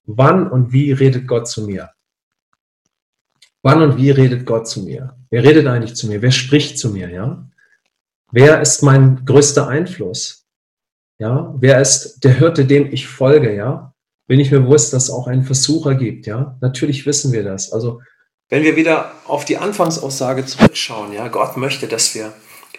Wann 0.04 0.50
und 0.50 0.72
wie 0.72 0.92
redet 0.92 1.28
Gott 1.28 1.46
zu 1.48 1.64
mir? 1.64 1.90
Wann 3.62 3.82
und 3.82 3.96
wie 3.98 4.10
redet 4.10 4.46
Gott 4.46 4.68
zu 4.68 4.82
mir? 4.82 5.16
Wer 5.30 5.44
redet 5.44 5.66
eigentlich 5.66 5.94
zu 5.94 6.06
mir? 6.08 6.22
Wer 6.22 6.30
spricht 6.30 6.78
zu 6.78 6.90
mir? 6.90 7.10
Ja? 7.10 7.46
Wer 8.32 8.60
ist 8.60 8.82
mein 8.82 9.24
größter 9.24 9.68
Einfluss? 9.68 10.46
Ja? 11.18 11.54
Wer 11.58 11.80
ist 11.80 12.20
der 12.24 12.34
Hirte, 12.34 12.64
dem 12.64 12.92
ich 12.92 13.06
folge? 13.06 13.54
Ja? 13.54 13.92
Bin 14.26 14.40
ich 14.40 14.50
mir 14.50 14.60
bewusst, 14.60 14.92
dass 14.92 15.04
es 15.04 15.10
auch 15.10 15.26
einen 15.26 15.44
Versucher 15.44 15.94
gibt? 15.94 16.26
Ja? 16.26 16.56
Natürlich 16.60 17.04
wissen 17.04 17.32
wir 17.32 17.44
das. 17.44 17.72
Also, 17.72 18.00
wenn 18.48 18.62
wir 18.64 18.76
wieder 18.76 19.12
auf 19.26 19.44
die 19.44 19.58
Anfangsaussage 19.58 20.44
zurückschauen, 20.44 21.12
ja, 21.12 21.28
Gott 21.28 21.56
möchte, 21.56 21.86
dass 21.86 22.14
wir 22.16 22.32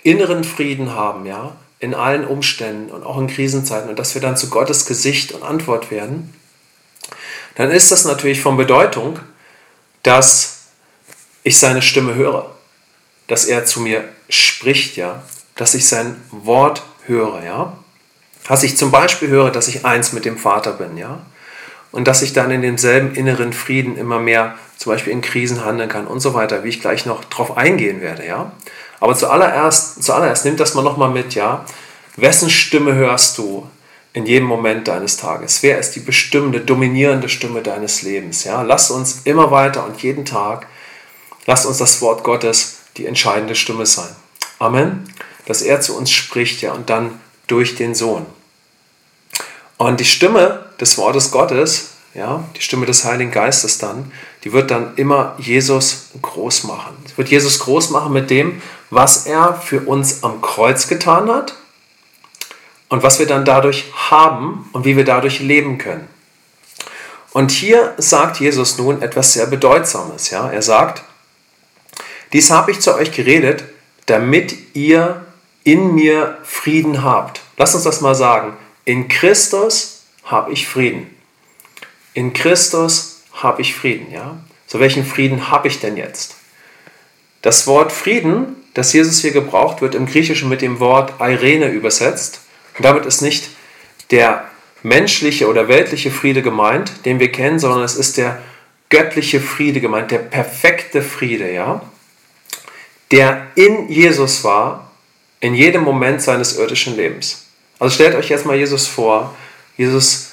inneren 0.03 0.43
Frieden 0.43 0.93
haben, 0.95 1.25
ja, 1.25 1.55
in 1.79 1.93
allen 1.93 2.25
Umständen 2.25 2.91
und 2.91 3.03
auch 3.03 3.17
in 3.17 3.27
Krisenzeiten 3.27 3.89
und 3.89 3.97
dass 3.97 4.13
wir 4.13 4.21
dann 4.21 4.35
zu 4.35 4.49
Gottes 4.49 4.85
Gesicht 4.85 5.31
und 5.31 5.43
Antwort 5.43 5.89
werden, 5.89 6.33
dann 7.55 7.71
ist 7.71 7.91
das 7.91 8.05
natürlich 8.05 8.41
von 8.41 8.57
Bedeutung, 8.57 9.19
dass 10.03 10.60
ich 11.43 11.59
seine 11.59 11.81
Stimme 11.81 12.15
höre, 12.15 12.51
dass 13.27 13.45
er 13.45 13.65
zu 13.65 13.81
mir 13.81 14.03
spricht, 14.29 14.97
ja, 14.97 15.23
dass 15.55 15.73
ich 15.73 15.87
sein 15.87 16.15
Wort 16.31 16.83
höre, 17.05 17.43
ja. 17.43 17.77
Dass 18.47 18.63
ich 18.63 18.77
zum 18.77 18.91
Beispiel 18.91 19.29
höre, 19.29 19.51
dass 19.51 19.67
ich 19.67 19.85
eins 19.85 20.13
mit 20.13 20.25
dem 20.25 20.37
Vater 20.37 20.73
bin, 20.73 20.97
ja. 20.97 21.21
Und 21.91 22.07
dass 22.07 22.21
ich 22.21 22.33
dann 22.33 22.51
in 22.51 22.61
demselben 22.61 23.15
inneren 23.15 23.53
Frieden 23.53 23.97
immer 23.97 24.19
mehr 24.19 24.55
zum 24.77 24.91
Beispiel 24.91 25.13
in 25.13 25.21
Krisen 25.21 25.63
handeln 25.63 25.89
kann 25.89 26.07
und 26.07 26.19
so 26.19 26.33
weiter, 26.33 26.63
wie 26.63 26.69
ich 26.69 26.81
gleich 26.81 27.05
noch 27.05 27.23
drauf 27.25 27.57
eingehen 27.57 28.01
werde, 28.01 28.25
ja. 28.25 28.51
Aber 28.99 29.15
zuallererst, 29.15 30.03
zuallererst 30.03 30.45
nimmt 30.45 30.59
das 30.59 30.73
mal 30.73 30.83
nochmal 30.83 31.09
mit, 31.09 31.35
ja. 31.35 31.65
Wessen 32.17 32.49
Stimme 32.49 32.93
hörst 32.93 33.37
du 33.37 33.67
in 34.13 34.25
jedem 34.25 34.47
Moment 34.47 34.87
deines 34.87 35.17
Tages? 35.17 35.63
Wer 35.63 35.79
ist 35.79 35.95
die 35.95 36.01
bestimmende, 36.01 36.59
dominierende 36.59 37.29
Stimme 37.29 37.61
deines 37.61 38.01
Lebens? 38.01 38.43
Ja? 38.43 38.61
Lass 38.61 38.91
uns 38.91 39.21
immer 39.23 39.51
weiter 39.51 39.85
und 39.85 40.01
jeden 40.03 40.25
Tag, 40.25 40.67
lass 41.45 41.65
uns 41.65 41.77
das 41.77 42.01
Wort 42.01 42.23
Gottes 42.23 42.77
die 42.97 43.05
entscheidende 43.05 43.55
Stimme 43.55 43.85
sein. 43.85 44.15
Amen. 44.59 45.11
Dass 45.45 45.61
er 45.61 45.81
zu 45.81 45.97
uns 45.97 46.11
spricht, 46.11 46.61
ja, 46.61 46.73
und 46.73 46.89
dann 46.89 47.19
durch 47.47 47.75
den 47.75 47.95
Sohn. 47.95 48.25
Und 49.77 49.99
die 49.99 50.05
Stimme 50.05 50.65
des 50.79 50.97
Wortes 50.97 51.31
Gottes, 51.31 51.91
ja, 52.13 52.43
die 52.55 52.61
Stimme 52.61 52.85
des 52.85 53.05
Heiligen 53.05 53.31
Geistes 53.31 53.77
dann, 53.77 54.11
die 54.43 54.53
wird 54.53 54.69
dann 54.69 54.95
immer 54.95 55.35
Jesus 55.37 56.09
groß 56.21 56.65
machen. 56.65 56.95
Sie 57.07 57.17
wird 57.17 57.29
Jesus 57.29 57.59
groß 57.59 57.89
machen 57.89 58.13
mit 58.13 58.29
dem, 58.29 58.61
was 58.89 59.25
er 59.25 59.55
für 59.55 59.81
uns 59.81 60.23
am 60.23 60.41
Kreuz 60.41 60.87
getan 60.87 61.31
hat 61.31 61.55
und 62.89 63.03
was 63.03 63.19
wir 63.19 63.25
dann 63.25 63.45
dadurch 63.45 63.85
haben 63.95 64.69
und 64.73 64.85
wie 64.85 64.97
wir 64.97 65.05
dadurch 65.05 65.39
leben 65.39 65.77
können. 65.77 66.07
Und 67.31 67.51
hier 67.51 67.93
sagt 67.97 68.39
Jesus 68.39 68.77
nun 68.77 69.01
etwas 69.01 69.33
sehr 69.33 69.45
Bedeutsames. 69.45 70.29
Ja? 70.29 70.51
Er 70.51 70.61
sagt, 70.61 71.03
dies 72.33 72.49
habe 72.49 72.71
ich 72.71 72.79
zu 72.79 72.95
euch 72.95 73.11
geredet, 73.11 73.63
damit 74.05 74.55
ihr 74.73 75.25
in 75.63 75.93
mir 75.93 76.37
Frieden 76.43 77.03
habt. 77.03 77.41
Lass 77.57 77.75
uns 77.75 77.83
das 77.83 78.01
mal 78.01 78.15
sagen. 78.15 78.57
In 78.85 79.07
Christus 79.07 80.03
habe 80.23 80.51
ich 80.51 80.67
Frieden. 80.67 81.15
In 82.13 82.33
Christus 82.33 83.23
habe 83.33 83.61
ich 83.61 83.75
Frieden. 83.75 84.11
Ja? 84.11 84.37
So 84.67 84.79
welchen 84.79 85.05
Frieden 85.05 85.49
habe 85.49 85.67
ich 85.67 85.79
denn 85.79 85.97
jetzt? 85.97 86.35
Das 87.41 87.67
Wort 87.67 87.91
Frieden, 87.91 88.55
das 88.73 88.93
Jesus 88.93 89.19
hier 89.19 89.31
gebraucht 89.31 89.81
wird, 89.81 89.95
im 89.95 90.05
Griechischen 90.05 90.49
mit 90.49 90.61
dem 90.61 90.79
Wort 90.79 91.13
Irene 91.19 91.69
übersetzt, 91.69 92.41
und 92.77 92.85
damit 92.85 93.05
ist 93.05 93.21
nicht 93.21 93.49
der 94.11 94.45
menschliche 94.83 95.47
oder 95.47 95.67
weltliche 95.67 96.11
Friede 96.11 96.41
gemeint, 96.41 97.05
den 97.05 97.19
wir 97.19 97.31
kennen, 97.31 97.59
sondern 97.59 97.83
es 97.83 97.95
ist 97.95 98.17
der 98.17 98.41
göttliche 98.89 99.39
Friede 99.39 99.81
gemeint, 99.81 100.11
der 100.11 100.19
perfekte 100.19 101.01
Friede, 101.01 101.51
ja, 101.51 101.81
der 103.11 103.47
in 103.55 103.89
Jesus 103.89 104.43
war, 104.43 104.91
in 105.39 105.53
jedem 105.53 105.83
Moment 105.83 106.21
seines 106.21 106.57
irdischen 106.57 106.95
Lebens. 106.95 107.45
Also 107.79 107.95
stellt 107.95 108.15
euch 108.15 108.29
jetzt 108.29 108.45
mal 108.45 108.55
Jesus 108.55 108.87
vor, 108.87 109.35
Jesus, 109.75 110.29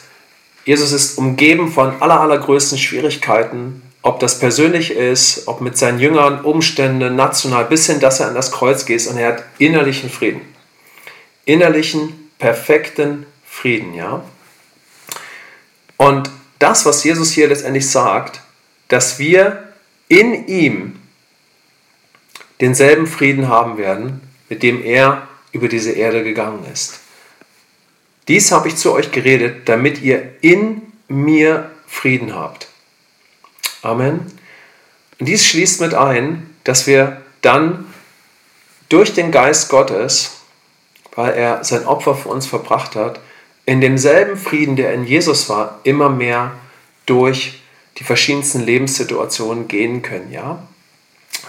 Jesus 0.65 0.93
ist 0.93 1.19
umgeben 1.19 1.73
von 1.73 2.01
aller, 2.01 2.21
allergrößten 2.21 2.79
Schwierigkeiten, 2.79 3.83
ob 4.03 4.21
das 4.21 4.39
persönlich 4.39 4.91
ist, 4.91 5.49
ob 5.49 5.61
mit 5.61 5.77
seinen 5.77 5.99
Jüngern, 5.99 6.45
Umstände, 6.45 7.11
national, 7.11 7.65
bis 7.65 7.87
hin, 7.87 8.01
dass 8.01 8.21
er 8.21 8.29
an 8.29 8.35
das 8.35 8.53
Kreuz 8.53 8.85
geht 8.87 9.07
und 9.07 9.17
er 9.17 9.29
hat 9.29 9.45
innerlichen 9.59 10.11
Frieden. 10.11 10.43
Innerlichen 11.47 12.31
perfekten 12.39 13.27
Frieden, 13.47 13.95
ja? 13.95 14.23
Und 15.97 16.31
das, 16.59 16.87
was 16.87 17.03
Jesus 17.03 17.33
hier 17.33 17.49
letztendlich 17.49 17.91
sagt, 17.91 18.41
dass 18.89 19.19
wir 19.19 19.73
in 20.09 20.47
ihm 20.47 20.98
denselben 22.61 23.07
Frieden 23.07 23.49
haben 23.49 23.79
werden, 23.79 24.21
mit 24.49 24.62
dem 24.62 24.83
er 24.83 25.29
über 25.53 25.69
diese 25.69 25.93
Erde 25.93 26.25
gegangen 26.25 26.65
ist. 26.73 27.00
Dies 28.27 28.53
habe 28.53 28.69
ich 28.69 28.77
zu 28.77 28.93
euch 28.93 29.11
geredet, 29.11 29.69
damit 29.69 30.03
ihr 30.03 30.35
in 30.41 30.83
mir 31.09 31.71
Frieden 31.87 32.35
habt. 32.35 32.68
Amen. 33.83 34.21
Und 35.18 35.27
dies 35.27 35.47
schließt 35.47 35.81
mit 35.81 35.94
ein, 35.94 36.51
dass 36.64 36.87
wir 36.87 37.23
dann 37.40 37.87
durch 38.88 39.14
den 39.14 39.31
Geist 39.31 39.71
Gottes 39.71 40.38
weil 41.18 41.35
er 41.35 41.64
sein 41.64 41.85
Opfer 41.85 42.14
für 42.14 42.29
uns 42.29 42.47
verbracht 42.47 42.94
hat, 42.94 43.18
in 43.66 43.81
demselben 43.81 44.37
Frieden, 44.37 44.77
der 44.77 44.94
in 44.94 45.03
Jesus 45.03 45.49
war, 45.49 45.81
immer 45.83 46.11
mehr 46.11 46.53
durch 47.07 47.61
die 47.97 48.05
verschiedensten 48.05 48.64
Lebenssituationen 48.64 49.66
gehen 49.66 50.03
können, 50.03 50.31
ja? 50.31 50.62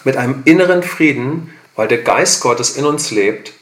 Mit 0.04 0.18
einem 0.18 0.42
inneren 0.46 0.84
Frieden, 0.84 1.54
weil 1.76 1.88
der 1.88 2.00
Geist 2.00 2.42
Gottes 2.42 2.76
in 2.76 2.86
uns 2.86 3.12
lebt 3.12 3.54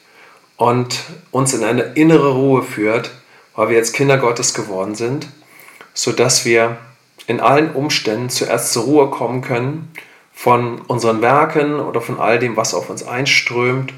und 0.55 1.01
uns 1.31 1.53
in 1.53 1.63
eine 1.63 1.83
innere 1.93 2.33
Ruhe 2.33 2.63
führt, 2.63 3.11
weil 3.55 3.69
wir 3.69 3.77
jetzt 3.77 3.93
Kinder 3.93 4.17
Gottes 4.17 4.53
geworden 4.53 4.95
sind, 4.95 5.27
sodass 5.93 6.45
wir 6.45 6.77
in 7.27 7.39
allen 7.39 7.71
Umständen 7.71 8.29
zuerst 8.29 8.73
zur 8.73 8.83
Ruhe 8.83 9.09
kommen 9.09 9.41
können 9.41 9.91
von 10.33 10.81
unseren 10.81 11.21
Werken 11.21 11.79
oder 11.79 12.01
von 12.01 12.19
all 12.19 12.39
dem, 12.39 12.55
was 12.55 12.73
auf 12.73 12.89
uns 12.89 13.05
einströmt 13.05 13.93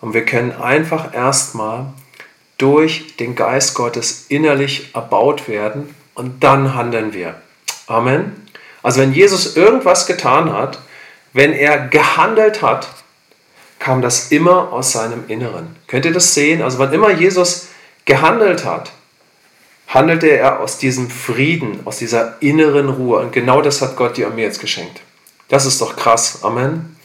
und 0.00 0.14
wir 0.14 0.24
können 0.24 0.52
einfach 0.52 1.14
erstmal 1.14 1.92
durch 2.58 3.16
den 3.16 3.34
Geist 3.34 3.74
Gottes 3.74 4.26
innerlich 4.28 4.94
erbaut 4.94 5.48
werden 5.48 5.94
und 6.14 6.42
dann 6.42 6.74
handeln 6.74 7.12
wir. 7.12 7.36
Amen. 7.86 8.48
Also 8.82 9.00
wenn 9.00 9.12
Jesus 9.12 9.56
irgendwas 9.56 10.06
getan 10.06 10.52
hat, 10.52 10.78
wenn 11.32 11.52
er 11.52 11.88
gehandelt 11.88 12.62
hat, 12.62 12.88
kam 13.78 14.00
das 14.00 14.30
immer 14.30 14.72
aus 14.72 14.92
seinem 14.92 15.24
Inneren. 15.28 15.76
Könnt 15.88 16.04
ihr 16.04 16.12
das 16.12 16.34
sehen? 16.34 16.62
Also 16.62 16.78
wann 16.78 16.92
immer 16.92 17.10
Jesus 17.10 17.68
gehandelt 18.04 18.64
hat, 18.64 18.92
handelte 19.88 20.28
er 20.28 20.60
aus 20.60 20.78
diesem 20.78 21.10
Frieden, 21.10 21.80
aus 21.84 21.98
dieser 21.98 22.40
inneren 22.40 22.88
Ruhe. 22.88 23.18
Und 23.18 23.32
genau 23.32 23.60
das 23.60 23.82
hat 23.82 23.96
Gott 23.96 24.16
dir 24.16 24.28
und 24.28 24.36
mir 24.36 24.42
jetzt 24.44 24.60
geschenkt. 24.60 25.00
Das 25.48 25.66
ist 25.66 25.80
doch 25.80 25.96
krass. 25.96 26.40
Amen. 26.42 26.96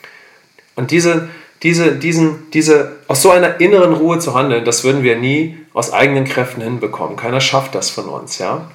Und 0.76 0.92
diese, 0.92 1.30
diese, 1.64 1.96
diesen, 1.96 2.50
diese, 2.52 2.98
aus 3.08 3.24
so 3.24 3.32
einer 3.32 3.60
inneren 3.60 3.94
Ruhe 3.94 4.20
zu 4.20 4.36
handeln, 4.36 4.64
das 4.64 4.84
würden 4.84 5.04
wir 5.04 5.18
nie 5.18 5.58
aus 5.74 5.92
eigenen 5.92 6.26
Kräften 6.26 6.62
hinbekommen. 6.62 7.18
Keiner 7.18 7.42
schafft 7.42 7.76
das 7.76 7.90
von 7.90 8.06
uns, 8.06 8.38
ja. 8.38 8.70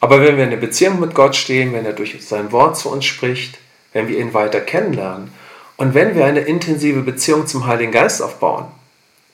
Aber 0.00 0.20
wenn 0.20 0.36
wir 0.36 0.44
in 0.44 0.50
einer 0.50 0.60
Beziehung 0.60 1.00
mit 1.00 1.14
Gott 1.14 1.36
stehen, 1.36 1.72
wenn 1.72 1.86
er 1.86 1.92
durch 1.92 2.16
sein 2.26 2.52
Wort 2.52 2.76
zu 2.76 2.90
uns 2.90 3.04
spricht, 3.04 3.58
wenn 3.92 4.08
wir 4.08 4.18
ihn 4.18 4.34
weiter 4.34 4.60
kennenlernen 4.60 5.32
und 5.76 5.94
wenn 5.94 6.14
wir 6.14 6.24
eine 6.24 6.40
intensive 6.40 7.02
Beziehung 7.02 7.46
zum 7.46 7.66
Heiligen 7.66 7.92
Geist 7.92 8.22
aufbauen, 8.22 8.66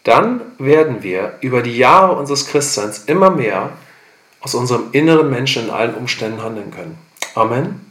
dann 0.04 0.42
werden 0.58 1.02
wir 1.02 1.38
über 1.40 1.62
die 1.62 1.76
Jahre 1.76 2.16
unseres 2.16 2.46
Christseins 2.46 3.04
immer 3.06 3.30
mehr 3.30 3.70
aus 4.40 4.54
unserem 4.54 4.88
inneren 4.92 5.30
Menschen 5.30 5.64
in 5.64 5.70
allen 5.70 5.94
Umständen 5.94 6.42
handeln 6.42 6.70
können. 6.70 6.98
Amen. 7.34 7.90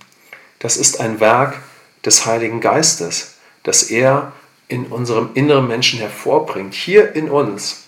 Das 0.59 0.77
ist 0.77 0.99
ein 0.99 1.19
Werk 1.19 1.57
des 2.05 2.25
Heiligen 2.25 2.61
Geistes, 2.61 3.35
das 3.63 3.83
er 3.83 4.31
in 4.67 4.85
unserem 4.87 5.31
inneren 5.33 5.67
Menschen 5.67 5.99
hervorbringt, 5.99 6.73
hier 6.73 7.15
in 7.15 7.29
uns, 7.29 7.83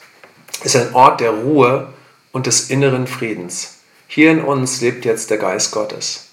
ist 0.63 0.75
ein 0.75 0.93
Ort 0.93 1.19
der 1.19 1.31
Ruhe 1.31 1.93
und 2.31 2.47
des 2.47 2.69
inneren 2.69 3.07
Friedens. 3.07 3.79
Hier 4.07 4.31
in 4.31 4.41
uns 4.41 4.81
lebt 4.81 5.05
jetzt 5.05 5.29
der 5.29 5.37
Geist 5.37 5.71
Gottes. 5.71 6.24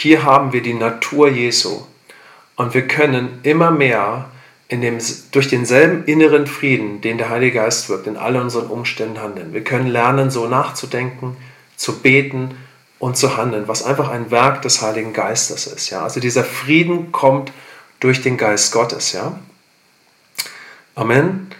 Hier 0.00 0.22
haben 0.22 0.52
wir 0.52 0.62
die 0.62 0.74
Natur 0.74 1.28
Jesu. 1.28 1.82
Und 2.54 2.72
wir 2.72 2.86
können 2.86 3.40
immer 3.42 3.72
mehr 3.72 4.30
dem, 4.70 4.98
durch 5.32 5.48
denselben 5.48 6.04
inneren 6.04 6.46
Frieden, 6.46 7.00
den 7.00 7.18
der 7.18 7.30
Heilige 7.30 7.58
Geist 7.58 7.88
wirkt, 7.88 8.06
in 8.06 8.16
all 8.16 8.36
unseren 8.36 8.68
Umständen 8.68 9.20
handeln. 9.20 9.52
Wir 9.52 9.64
können 9.64 9.88
lernen, 9.88 10.30
so 10.30 10.46
nachzudenken, 10.46 11.36
zu 11.74 11.98
beten 11.98 12.56
und 13.00 13.16
zu 13.16 13.36
handeln, 13.36 13.66
was 13.66 13.82
einfach 13.82 14.08
ein 14.08 14.30
Werk 14.30 14.62
des 14.62 14.82
Heiligen 14.82 15.12
Geistes 15.12 15.66
ist. 15.66 15.90
Ja? 15.90 16.04
Also 16.04 16.20
dieser 16.20 16.44
Frieden 16.44 17.10
kommt 17.10 17.50
durch 17.98 18.22
den 18.22 18.36
Geist 18.36 18.72
Gottes. 18.72 19.10
Ja? 19.10 19.36
Amen. 20.94 21.50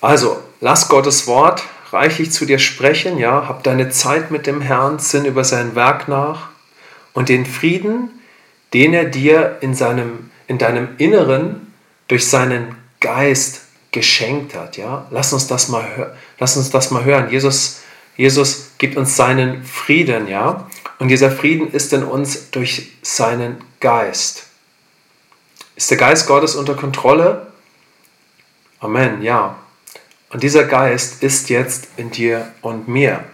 Also, 0.00 0.42
lass 0.62 0.88
Gottes 0.88 1.26
Wort 1.26 1.62
reichlich 1.92 2.32
zu 2.32 2.46
dir 2.46 2.58
sprechen, 2.58 3.18
ja, 3.18 3.46
hab 3.46 3.64
deine 3.64 3.90
Zeit 3.90 4.30
mit 4.30 4.46
dem 4.46 4.62
Herrn, 4.62 4.98
sinn 4.98 5.26
über 5.26 5.44
sein 5.44 5.74
Werk 5.74 6.08
nach 6.08 6.51
und 7.12 7.28
den 7.28 7.46
Frieden, 7.46 8.10
den 8.72 8.94
er 8.94 9.04
dir 9.04 9.58
in, 9.60 9.74
seinem, 9.74 10.30
in 10.46 10.58
deinem 10.58 10.88
Inneren 10.98 11.72
durch 12.08 12.28
seinen 12.28 12.76
Geist 13.00 13.62
geschenkt 13.90 14.54
hat, 14.54 14.76
ja. 14.76 15.06
Lass 15.10 15.32
uns 15.32 15.46
das 15.46 15.68
mal, 15.68 16.16
lass 16.38 16.56
uns 16.56 16.70
das 16.70 16.90
mal 16.90 17.04
hören. 17.04 17.30
Jesus, 17.30 17.82
Jesus 18.16 18.72
gibt 18.78 18.96
uns 18.96 19.16
seinen 19.16 19.64
Frieden, 19.64 20.28
ja. 20.28 20.68
Und 20.98 21.08
dieser 21.08 21.30
Frieden 21.30 21.70
ist 21.70 21.92
in 21.92 22.02
uns 22.02 22.50
durch 22.50 22.92
seinen 23.02 23.58
Geist. 23.80 24.46
Ist 25.76 25.90
der 25.90 25.98
Geist 25.98 26.26
Gottes 26.26 26.54
unter 26.54 26.74
Kontrolle? 26.74 27.48
Amen, 28.80 29.22
ja. 29.22 29.56
Und 30.30 30.42
dieser 30.42 30.64
Geist 30.64 31.22
ist 31.22 31.50
jetzt 31.50 31.88
in 31.96 32.10
dir 32.10 32.52
und 32.62 32.88
mir. 32.88 33.24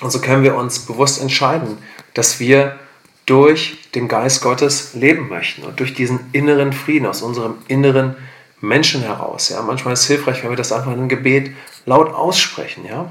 Und 0.00 0.10
so 0.10 0.20
können 0.20 0.42
wir 0.42 0.56
uns 0.56 0.80
bewusst 0.80 1.20
entscheiden, 1.20 1.78
dass 2.14 2.40
wir 2.40 2.78
durch 3.26 3.90
den 3.94 4.08
Geist 4.08 4.42
Gottes 4.42 4.94
leben 4.94 5.28
möchten 5.28 5.62
und 5.62 5.80
durch 5.80 5.94
diesen 5.94 6.20
inneren 6.32 6.72
Frieden 6.72 7.06
aus 7.06 7.22
unserem 7.22 7.54
inneren 7.68 8.16
Menschen 8.60 9.02
heraus. 9.02 9.48
Ja, 9.48 9.62
manchmal 9.62 9.94
ist 9.94 10.00
es 10.00 10.06
hilfreich, 10.06 10.42
wenn 10.42 10.50
wir 10.50 10.56
das 10.56 10.72
einfach 10.72 10.92
in 10.92 10.98
einem 10.98 11.08
Gebet 11.08 11.52
laut 11.86 12.12
aussprechen, 12.12 12.84
ja? 12.86 13.10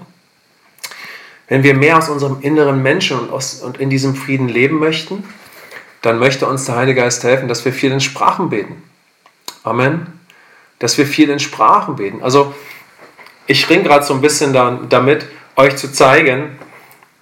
Wenn 1.47 1.63
wir 1.63 1.73
mehr 1.73 1.97
aus 1.97 2.09
unserem 2.09 2.41
inneren 2.41 2.81
Menschen 2.81 3.19
und, 3.19 3.31
aus, 3.31 3.61
und 3.61 3.77
in 3.77 3.89
diesem 3.89 4.15
Frieden 4.15 4.47
leben 4.47 4.79
möchten, 4.79 5.23
dann 6.01 6.17
möchte 6.17 6.47
uns 6.47 6.65
der 6.65 6.75
Heilige 6.75 7.01
Geist 7.01 7.23
helfen, 7.23 7.47
dass 7.47 7.65
wir 7.65 7.73
viel 7.73 7.91
in 7.91 7.99
Sprachen 7.99 8.49
beten. 8.49 8.81
Amen. 9.63 10.07
Dass 10.79 10.97
wir 10.97 11.05
viel 11.05 11.29
in 11.29 11.39
Sprachen 11.39 11.95
beten. 11.97 12.23
Also 12.23 12.53
ich 13.45 13.69
ringe 13.69 13.83
gerade 13.83 14.05
so 14.05 14.13
ein 14.13 14.21
bisschen 14.21 14.53
damit, 14.53 15.25
euch 15.55 15.75
zu 15.75 15.91
zeigen, 15.91 16.57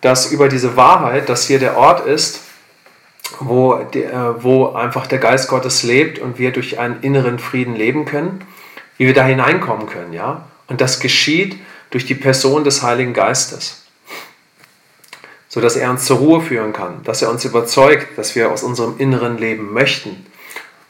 dass 0.01 0.31
über 0.31 0.47
diese 0.47 0.75
Wahrheit, 0.77 1.27
dass 1.29 1.47
hier 1.47 1.59
der 1.59 1.77
Ort 1.77 2.05
ist, 2.05 2.41
wo, 3.39 3.75
der, 3.75 4.11
äh, 4.11 4.43
wo 4.43 4.73
einfach 4.73 5.07
der 5.07 5.19
Geist 5.19 5.47
Gottes 5.47 5.83
lebt 5.83 6.19
und 6.19 6.39
wir 6.39 6.51
durch 6.51 6.79
einen 6.79 7.01
inneren 7.01 7.39
Frieden 7.39 7.75
leben 7.75 8.05
können, 8.05 8.45
wie 8.97 9.07
wir 9.07 9.13
da 9.13 9.25
hineinkommen 9.25 9.87
können, 9.87 10.13
ja. 10.13 10.45
Und 10.67 10.81
das 10.81 10.99
geschieht 10.99 11.57
durch 11.89 12.05
die 12.05 12.15
Person 12.15 12.63
des 12.63 12.81
Heiligen 12.81 13.13
Geistes, 13.13 13.83
so 15.49 15.59
dass 15.59 15.75
er 15.75 15.89
uns 15.89 16.05
zur 16.05 16.17
Ruhe 16.17 16.41
führen 16.41 16.73
kann, 16.73 17.03
dass 17.03 17.21
er 17.21 17.29
uns 17.29 17.43
überzeugt, 17.45 18.17
dass 18.17 18.35
wir 18.35 18.51
aus 18.51 18.63
unserem 18.63 18.95
inneren 18.97 19.37
Leben 19.37 19.73
möchten. 19.73 20.25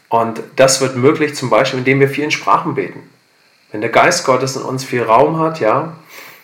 Und 0.10 0.41
das 0.56 0.82
wird 0.82 0.97
möglich 0.97 1.36
zum 1.36 1.49
Beispiel, 1.49 1.80
indem 1.80 1.99
wir 1.99 2.10
vielen 2.10 2.32
Sprachen 2.32 2.75
beten. 2.75 3.10
Wenn 3.71 3.82
der 3.82 3.89
Geist 3.89 4.25
Gottes 4.25 4.56
in 4.56 4.62
uns 4.63 4.84
viel 4.84 5.04
Raum 5.04 5.39
hat, 5.39 5.60
ja, 5.60 5.93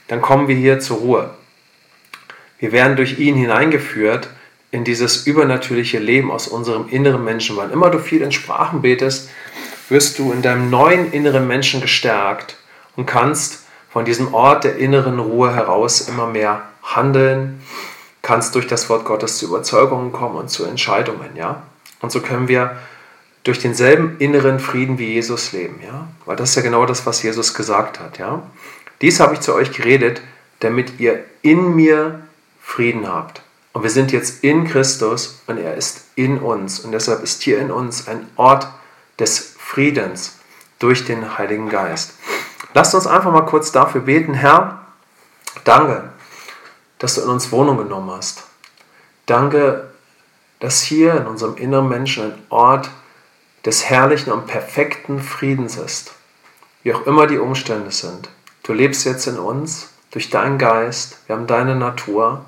dann 0.08 0.22
kommen 0.22 0.48
wir 0.48 0.56
hier 0.56 0.80
zur 0.80 0.98
Ruhe. 0.98 1.30
Wir 2.60 2.72
werden 2.72 2.96
durch 2.96 3.20
ihn 3.20 3.36
hineingeführt 3.36 4.30
in 4.72 4.84
dieses 4.84 5.26
übernatürliche 5.26 6.00
Leben 6.00 6.32
aus 6.32 6.48
unserem 6.48 6.90
inneren 6.90 7.24
Menschen. 7.24 7.56
Wann 7.58 7.72
immer 7.72 7.90
du 7.90 8.00
viel 8.00 8.22
in 8.22 8.32
Sprachen 8.32 8.82
betest, 8.82 9.30
wirst 9.90 10.20
du 10.20 10.32
in 10.32 10.42
deinem 10.42 10.70
neuen 10.70 11.12
inneren 11.12 11.48
Menschen 11.48 11.82
gestärkt 11.82 12.58
und 12.96 13.06
kannst 13.06 13.64
von 13.90 14.06
diesem 14.06 14.34
Ort 14.34 14.66
der 14.66 14.78
inneren 14.78 15.20
Ruhe 15.20 15.54
heraus 15.54 16.02
immer 16.02 16.28
mehr 16.28 16.64
handeln, 16.84 17.62
kannst 18.22 18.56
durch 18.56 18.68
das 18.68 18.90
Wort 18.90 19.06
Gottes 19.06 19.38
zu 19.38 19.46
Überzeugungen 19.46 20.12
kommen 20.12 20.36
und 20.36 20.50
zu 20.50 20.66
Entscheidungen, 20.66 21.36
ja? 21.36 21.64
Und 22.02 22.12
so 22.12 22.22
können 22.22 22.48
wir 22.48 22.78
durch 23.44 23.60
denselben 23.60 24.18
inneren 24.20 24.60
Frieden 24.60 25.00
wie 25.00 25.14
Jesus 25.14 25.54
leben, 25.54 25.80
ja? 25.82 26.08
Weil 26.26 26.36
das 26.36 26.50
ist 26.50 26.56
ja 26.56 26.62
genau 26.62 26.86
das, 26.86 27.06
was 27.06 27.24
Jesus 27.24 27.54
gesagt 27.54 28.00
hat, 28.00 28.18
ja? 28.18 28.44
Dies 29.02 29.20
habe 29.20 29.36
ich 29.36 29.40
zu 29.40 29.54
euch 29.54 29.72
geredet, 29.72 30.22
damit 30.60 31.00
ihr 31.00 31.24
in 31.42 31.76
mir 31.76 32.22
Frieden 32.62 33.08
habt. 33.08 33.42
Und 33.78 33.84
wir 33.84 33.92
sind 33.92 34.12
jetzt 34.12 34.44
in 34.44 34.68
Christus 34.68 35.40
und 35.46 35.60
er 35.60 35.76
ist 35.76 36.06
in 36.16 36.40
uns. 36.40 36.80
Und 36.80 36.94
deshalb 36.94 37.22
ist 37.22 37.44
hier 37.44 37.60
in 37.60 37.70
uns 37.70 38.08
ein 38.08 38.28
Ort 38.36 38.68
des 39.20 39.54
Friedens 39.60 40.40
durch 40.80 41.06
den 41.06 41.38
Heiligen 41.38 41.70
Geist. 41.70 42.16
Lasst 42.74 42.96
uns 42.96 43.06
einfach 43.06 43.32
mal 43.32 43.46
kurz 43.46 43.72
dafür 43.72 44.02
beten. 44.02 44.34
Herr, 44.34 44.82
danke, 45.64 46.10
dass 46.98 47.14
du 47.14 47.22
in 47.22 47.30
uns 47.30 47.52
Wohnung 47.52 47.78
genommen 47.78 48.10
hast. 48.10 48.46
Danke, 49.28 49.92
dass 50.60 50.82
hier 50.82 51.14
in 51.14 51.28
unserem 51.28 51.56
inneren 51.56 51.88
Menschen 51.88 52.32
ein 52.34 52.44
Ort 52.50 52.90
des 53.64 53.86
herrlichen 53.86 54.32
und 54.32 54.48
perfekten 54.48 55.22
Friedens 55.22 55.78
ist. 55.78 56.14
Wie 56.82 56.96
auch 56.96 57.06
immer 57.06 57.28
die 57.28 57.38
Umstände 57.38 57.92
sind. 57.92 58.28
Du 58.64 58.74
lebst 58.74 59.06
jetzt 59.06 59.28
in 59.28 59.38
uns 59.38 59.90
durch 60.10 60.32
deinen 60.32 60.58
Geist. 60.58 61.20
Wir 61.28 61.36
haben 61.36 61.46
deine 61.46 61.76
Natur. 61.76 62.44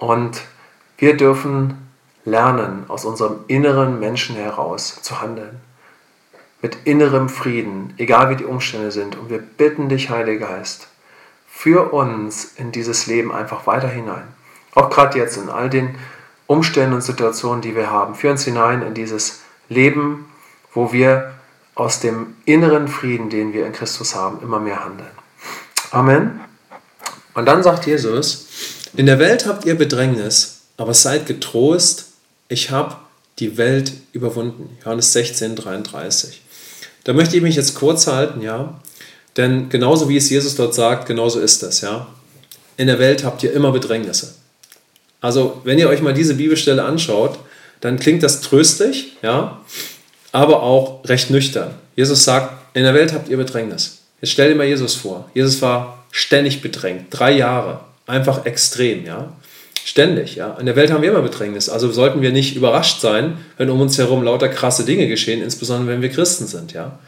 Und 0.00 0.40
wir 0.98 1.16
dürfen 1.16 1.76
lernen, 2.24 2.84
aus 2.88 3.04
unserem 3.04 3.40
inneren 3.46 4.00
Menschen 4.00 4.34
heraus 4.34 5.00
zu 5.02 5.20
handeln. 5.20 5.60
Mit 6.62 6.78
innerem 6.84 7.28
Frieden, 7.28 7.94
egal 7.98 8.30
wie 8.30 8.36
die 8.36 8.44
Umstände 8.44 8.90
sind. 8.90 9.16
Und 9.16 9.30
wir 9.30 9.38
bitten 9.38 9.88
dich, 9.88 10.10
Heiliger 10.10 10.48
Geist, 10.48 10.88
für 11.48 11.92
uns 11.92 12.52
in 12.56 12.72
dieses 12.72 13.06
Leben 13.06 13.32
einfach 13.32 13.66
weiter 13.66 13.88
hinein. 13.88 14.24
Auch 14.74 14.90
gerade 14.90 15.18
jetzt 15.18 15.36
in 15.36 15.48
all 15.48 15.68
den 15.68 15.94
Umständen 16.46 16.94
und 16.94 17.02
Situationen, 17.02 17.60
die 17.60 17.76
wir 17.76 17.90
haben. 17.90 18.14
Führ 18.14 18.32
uns 18.32 18.44
hinein 18.44 18.82
in 18.82 18.94
dieses 18.94 19.42
Leben, 19.68 20.30
wo 20.72 20.92
wir 20.92 21.34
aus 21.74 22.00
dem 22.00 22.36
inneren 22.46 22.88
Frieden, 22.88 23.30
den 23.30 23.52
wir 23.52 23.66
in 23.66 23.72
Christus 23.72 24.14
haben, 24.14 24.42
immer 24.42 24.60
mehr 24.60 24.84
handeln. 24.84 25.10
Amen. 25.90 26.40
Und 27.34 27.46
dann 27.46 27.62
sagt 27.62 27.86
Jesus, 27.86 28.49
in 28.96 29.06
der 29.06 29.18
Welt 29.18 29.46
habt 29.46 29.64
ihr 29.64 29.76
Bedrängnis, 29.76 30.62
aber 30.76 30.94
seid 30.94 31.26
getrost, 31.26 32.06
ich 32.48 32.70
habe 32.70 32.96
die 33.38 33.56
Welt 33.56 33.92
überwunden. 34.12 34.76
Johannes 34.84 35.12
16, 35.12 35.56
33. 35.56 36.42
Da 37.04 37.12
möchte 37.12 37.36
ich 37.36 37.42
mich 37.42 37.56
jetzt 37.56 37.74
kurz 37.74 38.06
halten, 38.06 38.42
ja. 38.42 38.80
Denn 39.36 39.68
genauso 39.68 40.08
wie 40.08 40.16
es 40.16 40.28
Jesus 40.28 40.56
dort 40.56 40.74
sagt, 40.74 41.06
genauso 41.06 41.40
ist 41.40 41.62
das, 41.62 41.80
ja. 41.80 42.08
In 42.76 42.88
der 42.88 42.98
Welt 42.98 43.24
habt 43.24 43.42
ihr 43.42 43.52
immer 43.52 43.72
Bedrängnisse. 43.72 44.34
Also, 45.20 45.60
wenn 45.64 45.78
ihr 45.78 45.88
euch 45.88 46.00
mal 46.00 46.14
diese 46.14 46.34
Bibelstelle 46.34 46.82
anschaut, 46.82 47.38
dann 47.80 47.98
klingt 47.98 48.22
das 48.22 48.40
tröstlich, 48.40 49.16
ja, 49.22 49.60
aber 50.32 50.62
auch 50.62 51.04
recht 51.08 51.30
nüchtern. 51.30 51.74
Jesus 51.96 52.24
sagt, 52.24 52.54
in 52.74 52.84
der 52.84 52.94
Welt 52.94 53.12
habt 53.12 53.28
ihr 53.28 53.36
Bedrängnis. 53.36 53.98
Jetzt 54.20 54.30
stell 54.30 54.50
dir 54.50 54.54
mal 54.54 54.66
Jesus 54.66 54.94
vor. 54.94 55.30
Jesus 55.34 55.60
war 55.62 56.04
ständig 56.10 56.62
bedrängt, 56.62 57.06
drei 57.10 57.32
Jahre 57.32 57.80
einfach 58.10 58.44
extrem, 58.44 59.04
ja. 59.04 59.32
Ständig, 59.84 60.36
ja. 60.36 60.56
In 60.60 60.66
der 60.66 60.76
Welt 60.76 60.92
haben 60.92 61.02
wir 61.02 61.10
immer 61.10 61.22
Bedrängnis. 61.22 61.68
Also 61.68 61.90
sollten 61.90 62.20
wir 62.20 62.32
nicht 62.32 62.54
überrascht 62.54 63.00
sein, 63.00 63.38
wenn 63.56 63.70
um 63.70 63.80
uns 63.80 63.96
herum 63.96 64.22
lauter 64.22 64.48
krasse 64.48 64.84
Dinge 64.84 65.08
geschehen, 65.08 65.42
insbesondere 65.42 65.88
wenn 65.88 66.02
wir 66.02 66.10
Christen 66.10 66.46
sind, 66.46 66.72
ja. 66.72 66.98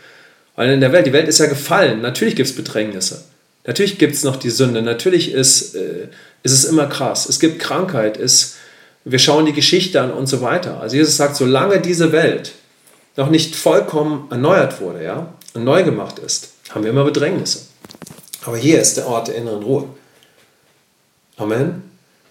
Weil 0.56 0.70
in 0.70 0.80
der 0.80 0.92
Welt, 0.92 1.06
die 1.06 1.12
Welt 1.12 1.28
ist 1.28 1.38
ja 1.38 1.46
gefallen. 1.46 2.00
Natürlich 2.00 2.36
gibt 2.36 2.48
es 2.48 2.56
Bedrängnisse. 2.56 3.24
Natürlich 3.66 3.98
gibt 3.98 4.14
es 4.14 4.24
noch 4.24 4.36
die 4.36 4.50
Sünde. 4.50 4.82
Natürlich 4.82 5.32
ist, 5.32 5.74
äh, 5.74 6.08
ist 6.42 6.52
es 6.52 6.64
immer 6.64 6.86
krass. 6.86 7.28
Es 7.28 7.40
gibt 7.40 7.58
Krankheit. 7.58 8.18
Es, 8.18 8.56
wir 9.04 9.18
schauen 9.18 9.46
die 9.46 9.52
Geschichte 9.52 10.00
an 10.00 10.12
und 10.12 10.26
so 10.26 10.40
weiter. 10.40 10.80
Also 10.80 10.96
Jesus 10.96 11.16
sagt, 11.16 11.36
solange 11.36 11.80
diese 11.80 12.12
Welt 12.12 12.52
noch 13.16 13.30
nicht 13.30 13.54
vollkommen 13.54 14.26
erneuert 14.30 14.80
wurde, 14.80 15.04
ja, 15.04 15.32
und 15.54 15.64
neu 15.64 15.84
gemacht 15.84 16.18
ist, 16.18 16.50
haben 16.70 16.82
wir 16.82 16.90
immer 16.90 17.04
Bedrängnisse. 17.04 17.66
Aber 18.44 18.56
hier 18.56 18.80
ist 18.80 18.96
der 18.96 19.06
Ort 19.06 19.28
der 19.28 19.36
inneren 19.36 19.62
Ruhe. 19.62 19.88
Amen. 21.42 21.82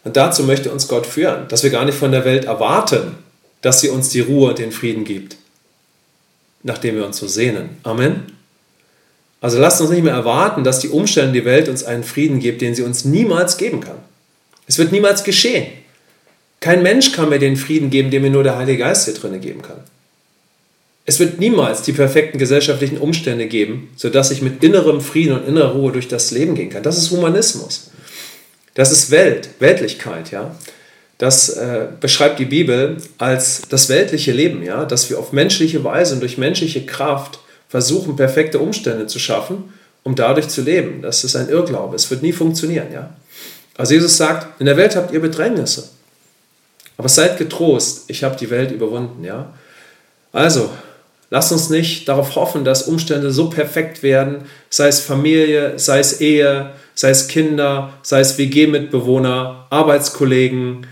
Und 0.03 0.17
dazu 0.17 0.43
möchte 0.43 0.71
uns 0.71 0.87
Gott 0.87 1.05
führen, 1.05 1.47
dass 1.49 1.63
wir 1.63 1.69
gar 1.69 1.85
nicht 1.85 1.97
von 1.97 2.11
der 2.11 2.25
Welt 2.25 2.45
erwarten, 2.45 3.15
dass 3.61 3.81
sie 3.81 3.89
uns 3.89 4.09
die 4.09 4.21
Ruhe 4.21 4.49
und 4.49 4.59
den 4.59 4.71
Frieden 4.71 5.03
gibt, 5.03 5.37
nachdem 6.63 6.95
wir 6.95 7.05
uns 7.05 7.17
so 7.17 7.27
sehnen. 7.27 7.77
Amen. 7.83 8.23
Also 9.41 9.59
lasst 9.59 9.81
uns 9.81 9.89
nicht 9.89 10.03
mehr 10.03 10.13
erwarten, 10.13 10.63
dass 10.63 10.79
die 10.79 10.89
Umstände 10.89 11.33
die 11.33 11.45
Welt 11.45 11.67
uns 11.67 11.83
einen 11.83 12.03
Frieden 12.03 12.39
gibt, 12.39 12.61
den 12.61 12.75
sie 12.75 12.83
uns 12.83 13.05
niemals 13.05 13.57
geben 13.57 13.81
kann. 13.81 13.97
Es 14.67 14.77
wird 14.77 14.91
niemals 14.91 15.23
geschehen. 15.23 15.67
Kein 16.59 16.83
Mensch 16.83 17.11
kann 17.11 17.29
mir 17.29 17.39
den 17.39 17.57
Frieden 17.57 17.89
geben, 17.89 18.11
den 18.11 18.21
mir 18.21 18.29
nur 18.29 18.43
der 18.43 18.57
Heilige 18.57 18.79
Geist 18.79 19.05
hier 19.05 19.15
drinnen 19.15 19.41
geben 19.41 19.61
kann. 19.63 19.81
Es 21.05 21.19
wird 21.19 21.39
niemals 21.39 21.81
die 21.81 21.93
perfekten 21.93 22.37
gesellschaftlichen 22.37 22.99
Umstände 22.99 23.47
geben, 23.47 23.89
sodass 23.95 24.29
ich 24.29 24.43
mit 24.43 24.63
innerem 24.63 25.01
Frieden 25.01 25.33
und 25.33 25.47
innerer 25.47 25.73
Ruhe 25.73 25.91
durch 25.91 26.07
das 26.07 26.29
Leben 26.31 26.53
gehen 26.55 26.69
kann. 26.69 26.83
Das 26.83 26.97
ist 26.97 27.09
Humanismus. 27.09 27.90
Das 28.73 28.91
ist 28.91 29.11
Welt, 29.11 29.49
Weltlichkeit, 29.59 30.31
ja. 30.31 30.55
Das 31.17 31.49
äh, 31.49 31.87
beschreibt 31.99 32.39
die 32.39 32.45
Bibel 32.45 32.97
als 33.17 33.61
das 33.69 33.89
weltliche 33.89 34.31
Leben, 34.31 34.63
ja, 34.63 34.85
dass 34.85 35.09
wir 35.09 35.19
auf 35.19 35.33
menschliche 35.33 35.83
Weise 35.83 36.15
und 36.15 36.21
durch 36.21 36.37
menschliche 36.37 36.85
Kraft 36.85 37.39
versuchen, 37.69 38.15
perfekte 38.15 38.59
Umstände 38.59 39.07
zu 39.07 39.19
schaffen, 39.19 39.71
um 40.03 40.15
dadurch 40.15 40.47
zu 40.47 40.61
leben. 40.61 41.01
Das 41.01 41.23
ist 41.23 41.35
ein 41.35 41.49
Irrglaube. 41.49 41.95
Es 41.95 42.09
wird 42.09 42.23
nie 42.23 42.31
funktionieren, 42.31 42.87
ja. 42.91 43.11
Also 43.77 43.93
Jesus 43.93 44.17
sagt, 44.17 44.59
in 44.59 44.65
der 44.65 44.77
Welt 44.77 44.95
habt 44.95 45.13
ihr 45.13 45.21
Bedrängnisse. 45.21 45.89
Aber 46.97 47.09
seid 47.09 47.37
getrost, 47.37 48.05
ich 48.07 48.23
habe 48.23 48.35
die 48.35 48.49
Welt 48.49 48.71
überwunden, 48.71 49.23
ja. 49.23 49.53
Also, 50.31 50.69
lasst 51.29 51.51
uns 51.51 51.69
nicht 51.69 52.07
darauf 52.07 52.35
hoffen, 52.35 52.63
dass 52.63 52.83
Umstände 52.83 53.31
so 53.31 53.49
perfekt 53.49 54.01
werden, 54.03 54.45
sei 54.69 54.87
es 54.87 54.99
Familie, 54.99 55.77
sei 55.77 55.99
es 55.99 56.19
Ehe, 56.21 56.71
sei 56.93 57.09
es 57.09 57.27
Kinder, 57.27 57.93
sei 58.03 58.19
es 58.19 58.37
WG-Mitbewohner, 58.37 59.67
Arbeitskollegen, 59.69 60.87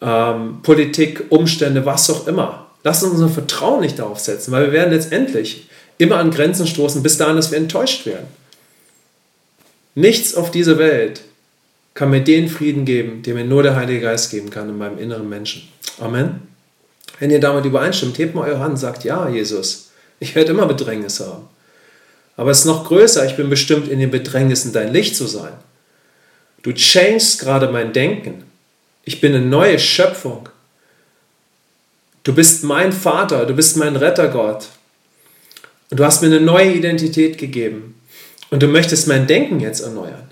ähm, 0.00 0.60
Politik, 0.62 1.24
Umstände, 1.30 1.86
was 1.86 2.10
auch 2.10 2.26
immer. 2.26 2.66
Lass 2.84 3.02
uns 3.02 3.14
unser 3.14 3.28
Vertrauen 3.28 3.80
nicht 3.80 3.98
darauf 3.98 4.20
setzen, 4.20 4.52
weil 4.52 4.66
wir 4.66 4.72
werden 4.72 4.92
letztendlich 4.92 5.68
immer 5.98 6.16
an 6.16 6.30
Grenzen 6.30 6.66
stoßen, 6.66 7.02
bis 7.02 7.16
dahin, 7.16 7.36
dass 7.36 7.50
wir 7.50 7.58
enttäuscht 7.58 8.06
werden. 8.06 8.26
Nichts 9.94 10.34
auf 10.34 10.50
dieser 10.50 10.78
Welt 10.78 11.22
kann 11.94 12.10
mir 12.10 12.22
den 12.22 12.48
Frieden 12.48 12.84
geben, 12.84 13.22
den 13.22 13.34
mir 13.34 13.44
nur 13.44 13.62
der 13.62 13.74
Heilige 13.74 14.02
Geist 14.02 14.30
geben 14.30 14.50
kann 14.50 14.68
in 14.68 14.76
meinem 14.76 14.98
inneren 14.98 15.28
Menschen. 15.28 15.68
Amen. 15.98 16.42
Wenn 17.18 17.30
ihr 17.30 17.40
damit 17.40 17.64
übereinstimmt, 17.64 18.18
hebt 18.18 18.34
mal 18.34 18.48
eure 18.48 18.60
Hand 18.60 18.72
und 18.72 18.76
sagt, 18.76 19.04
ja, 19.04 19.28
Jesus, 19.28 19.90
ich 20.20 20.34
werde 20.34 20.50
immer 20.50 20.66
Bedrängnis 20.66 21.20
haben. 21.20 21.48
Aber 22.36 22.50
es 22.50 22.60
ist 22.60 22.64
noch 22.66 22.84
größer, 22.84 23.24
ich 23.26 23.36
bin 23.36 23.48
bestimmt 23.48 23.88
in 23.88 23.98
den 23.98 24.10
Bedrängnissen 24.10 24.72
dein 24.72 24.92
Licht 24.92 25.16
zu 25.16 25.26
sein. 25.26 25.52
Du 26.62 26.72
changest 26.72 27.40
gerade 27.40 27.68
mein 27.68 27.92
Denken. 27.92 28.44
Ich 29.04 29.20
bin 29.20 29.34
eine 29.34 29.44
neue 29.44 29.78
Schöpfung. 29.78 30.48
Du 32.24 32.34
bist 32.34 32.64
mein 32.64 32.92
Vater, 32.92 33.46
du 33.46 33.54
bist 33.54 33.76
mein 33.76 33.96
Rettergott. 33.96 34.66
Und 35.90 36.00
du 36.00 36.04
hast 36.04 36.22
mir 36.22 36.26
eine 36.26 36.40
neue 36.40 36.72
Identität 36.72 37.38
gegeben. 37.38 38.00
Und 38.50 38.62
du 38.62 38.66
möchtest 38.66 39.06
mein 39.06 39.26
Denken 39.26 39.60
jetzt 39.60 39.80
erneuern. 39.80 40.28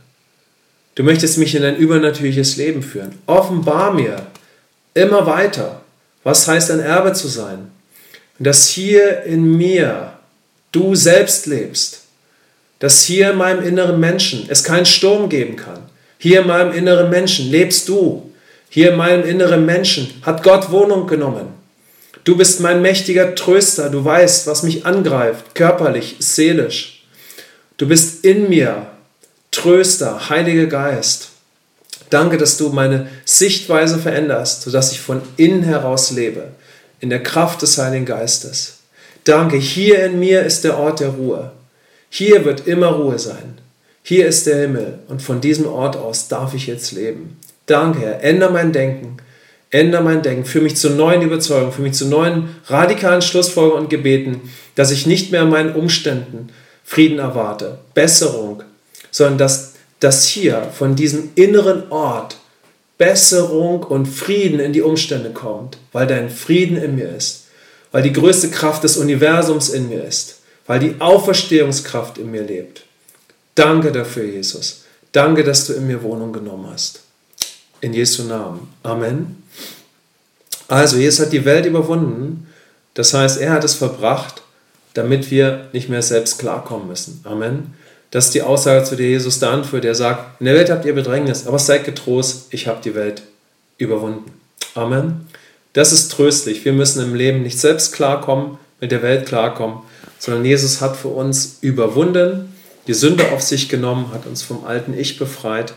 Du 0.96 1.02
möchtest 1.02 1.38
mich 1.38 1.54
in 1.54 1.64
ein 1.64 1.76
übernatürliches 1.76 2.56
Leben 2.56 2.82
führen. 2.82 3.18
Offenbar 3.26 3.92
mir 3.92 4.26
immer 4.94 5.26
weiter, 5.26 5.82
was 6.22 6.46
heißt 6.46 6.70
ein 6.70 6.80
Erbe 6.80 7.12
zu 7.12 7.28
sein. 7.28 7.70
Und 8.38 8.46
dass 8.46 8.68
hier 8.68 9.22
in 9.22 9.56
mir 9.56 10.13
du 10.74 10.94
selbst 10.94 11.46
lebst. 11.46 12.00
Dass 12.78 13.04
hier 13.04 13.30
in 13.30 13.38
meinem 13.38 13.64
inneren 13.64 14.00
Menschen 14.00 14.46
es 14.48 14.64
keinen 14.64 14.86
Sturm 14.86 15.28
geben 15.28 15.56
kann. 15.56 15.80
Hier 16.18 16.40
in 16.40 16.46
meinem 16.46 16.72
inneren 16.72 17.10
Menschen 17.10 17.50
lebst 17.50 17.88
du. 17.88 18.32
Hier 18.68 18.90
in 18.92 18.96
meinem 18.96 19.24
inneren 19.24 19.64
Menschen 19.64 20.10
hat 20.22 20.42
Gott 20.42 20.70
Wohnung 20.70 21.06
genommen. 21.06 21.46
Du 22.24 22.36
bist 22.36 22.60
mein 22.60 22.82
mächtiger 22.82 23.34
Tröster. 23.34 23.90
Du 23.90 24.04
weißt, 24.04 24.46
was 24.46 24.62
mich 24.62 24.84
angreift, 24.86 25.54
körperlich, 25.54 26.16
seelisch. 26.18 27.04
Du 27.76 27.86
bist 27.86 28.24
in 28.24 28.48
mir, 28.48 28.86
Tröster, 29.50 30.28
Heiliger 30.28 30.66
Geist. 30.66 31.28
Danke, 32.10 32.38
dass 32.38 32.56
du 32.56 32.70
meine 32.70 33.08
Sichtweise 33.24 33.98
veränderst, 33.98 34.62
sodass 34.62 34.92
ich 34.92 35.00
von 35.00 35.22
innen 35.36 35.62
heraus 35.62 36.10
lebe, 36.10 36.48
in 37.00 37.10
der 37.10 37.22
Kraft 37.22 37.62
des 37.62 37.78
Heiligen 37.78 38.06
Geistes. 38.06 38.73
Danke, 39.24 39.56
hier 39.56 40.04
in 40.04 40.18
mir 40.18 40.42
ist 40.42 40.64
der 40.64 40.78
Ort 40.78 41.00
der 41.00 41.08
Ruhe. 41.08 41.52
Hier 42.10 42.44
wird 42.44 42.66
immer 42.66 42.88
Ruhe 42.88 43.18
sein. 43.18 43.58
Hier 44.02 44.26
ist 44.26 44.46
der 44.46 44.60
Himmel 44.60 44.98
und 45.08 45.22
von 45.22 45.40
diesem 45.40 45.66
Ort 45.66 45.96
aus 45.96 46.28
darf 46.28 46.52
ich 46.52 46.66
jetzt 46.66 46.92
leben. 46.92 47.40
Danke, 47.64 48.00
Herr, 48.00 48.22
ändere 48.22 48.52
mein 48.52 48.72
Denken, 48.72 49.16
ändere 49.70 50.02
mein 50.02 50.20
Denken, 50.20 50.44
führe 50.44 50.64
mich 50.64 50.76
zu 50.76 50.90
neuen 50.90 51.22
Überzeugungen, 51.22 51.72
führe 51.72 51.88
mich 51.88 51.96
zu 51.96 52.06
neuen 52.06 52.50
radikalen 52.66 53.22
Schlussfolgerungen 53.22 53.84
und 53.84 53.90
Gebeten, 53.90 54.42
dass 54.74 54.90
ich 54.90 55.06
nicht 55.06 55.32
mehr 55.32 55.42
in 55.42 55.48
meinen 55.48 55.74
Umständen 55.74 56.50
Frieden 56.84 57.18
erwarte, 57.18 57.78
Besserung, 57.94 58.62
sondern 59.10 59.38
dass, 59.38 59.72
dass 60.00 60.28
hier 60.28 60.68
von 60.76 60.96
diesem 60.96 61.30
inneren 61.34 61.90
Ort 61.90 62.36
Besserung 62.98 63.82
und 63.84 64.06
Frieden 64.06 64.60
in 64.60 64.74
die 64.74 64.82
Umstände 64.82 65.30
kommt, 65.30 65.78
weil 65.92 66.06
dein 66.06 66.28
Frieden 66.28 66.76
in 66.76 66.96
mir 66.96 67.08
ist, 67.08 67.43
weil 67.94 68.02
die 68.02 68.12
größte 68.12 68.50
Kraft 68.50 68.82
des 68.82 68.96
Universums 68.96 69.68
in 69.68 69.88
mir 69.88 70.02
ist, 70.02 70.40
weil 70.66 70.80
die 70.80 70.96
Auferstehungskraft 71.00 72.18
in 72.18 72.28
mir 72.28 72.42
lebt. 72.42 72.82
Danke 73.54 73.92
dafür, 73.92 74.24
Jesus. 74.24 74.82
Danke, 75.12 75.44
dass 75.44 75.68
du 75.68 75.74
in 75.74 75.86
mir 75.86 76.02
Wohnung 76.02 76.32
genommen 76.32 76.66
hast. 76.72 77.02
In 77.80 77.94
Jesu 77.94 78.24
Namen. 78.24 78.66
Amen. 78.82 79.44
Also, 80.66 80.96
Jesus 80.96 81.24
hat 81.24 81.32
die 81.32 81.44
Welt 81.44 81.66
überwunden. 81.66 82.48
Das 82.94 83.14
heißt, 83.14 83.40
er 83.40 83.52
hat 83.52 83.62
es 83.62 83.74
verbracht, 83.74 84.42
damit 84.94 85.30
wir 85.30 85.68
nicht 85.72 85.88
mehr 85.88 86.02
selbst 86.02 86.40
klarkommen 86.40 86.88
müssen. 86.88 87.20
Amen. 87.22 87.74
Das 88.10 88.24
ist 88.24 88.34
die 88.34 88.42
Aussage, 88.42 88.82
zu 88.82 88.96
der 88.96 89.06
Jesus 89.06 89.38
da 89.38 89.52
anführt. 89.52 89.84
Er 89.84 89.94
sagt, 89.94 90.40
in 90.40 90.46
der 90.46 90.56
Welt 90.56 90.68
habt 90.68 90.84
ihr 90.84 90.96
Bedrängnis, 90.96 91.46
aber 91.46 91.60
seid 91.60 91.84
getrost, 91.84 92.48
ich 92.50 92.66
habe 92.66 92.80
die 92.82 92.96
Welt 92.96 93.22
überwunden. 93.78 94.32
Amen. 94.74 95.28
Das 95.74 95.92
ist 95.92 96.12
tröstlich. 96.12 96.64
Wir 96.64 96.72
müssen 96.72 97.02
im 97.02 97.14
Leben 97.14 97.42
nicht 97.42 97.58
selbst 97.58 97.92
klarkommen, 97.92 98.58
mit 98.80 98.92
der 98.92 99.02
Welt 99.02 99.26
klarkommen, 99.26 99.78
sondern 100.18 100.44
Jesus 100.44 100.80
hat 100.80 100.96
für 100.96 101.08
uns 101.08 101.58
überwunden 101.60 102.54
die 102.86 102.94
Sünde 102.94 103.32
auf 103.32 103.42
sich 103.42 103.68
genommen, 103.68 104.12
hat 104.12 104.26
uns 104.26 104.42
vom 104.42 104.64
alten 104.64 104.96
Ich 104.96 105.18
befreit, 105.18 105.74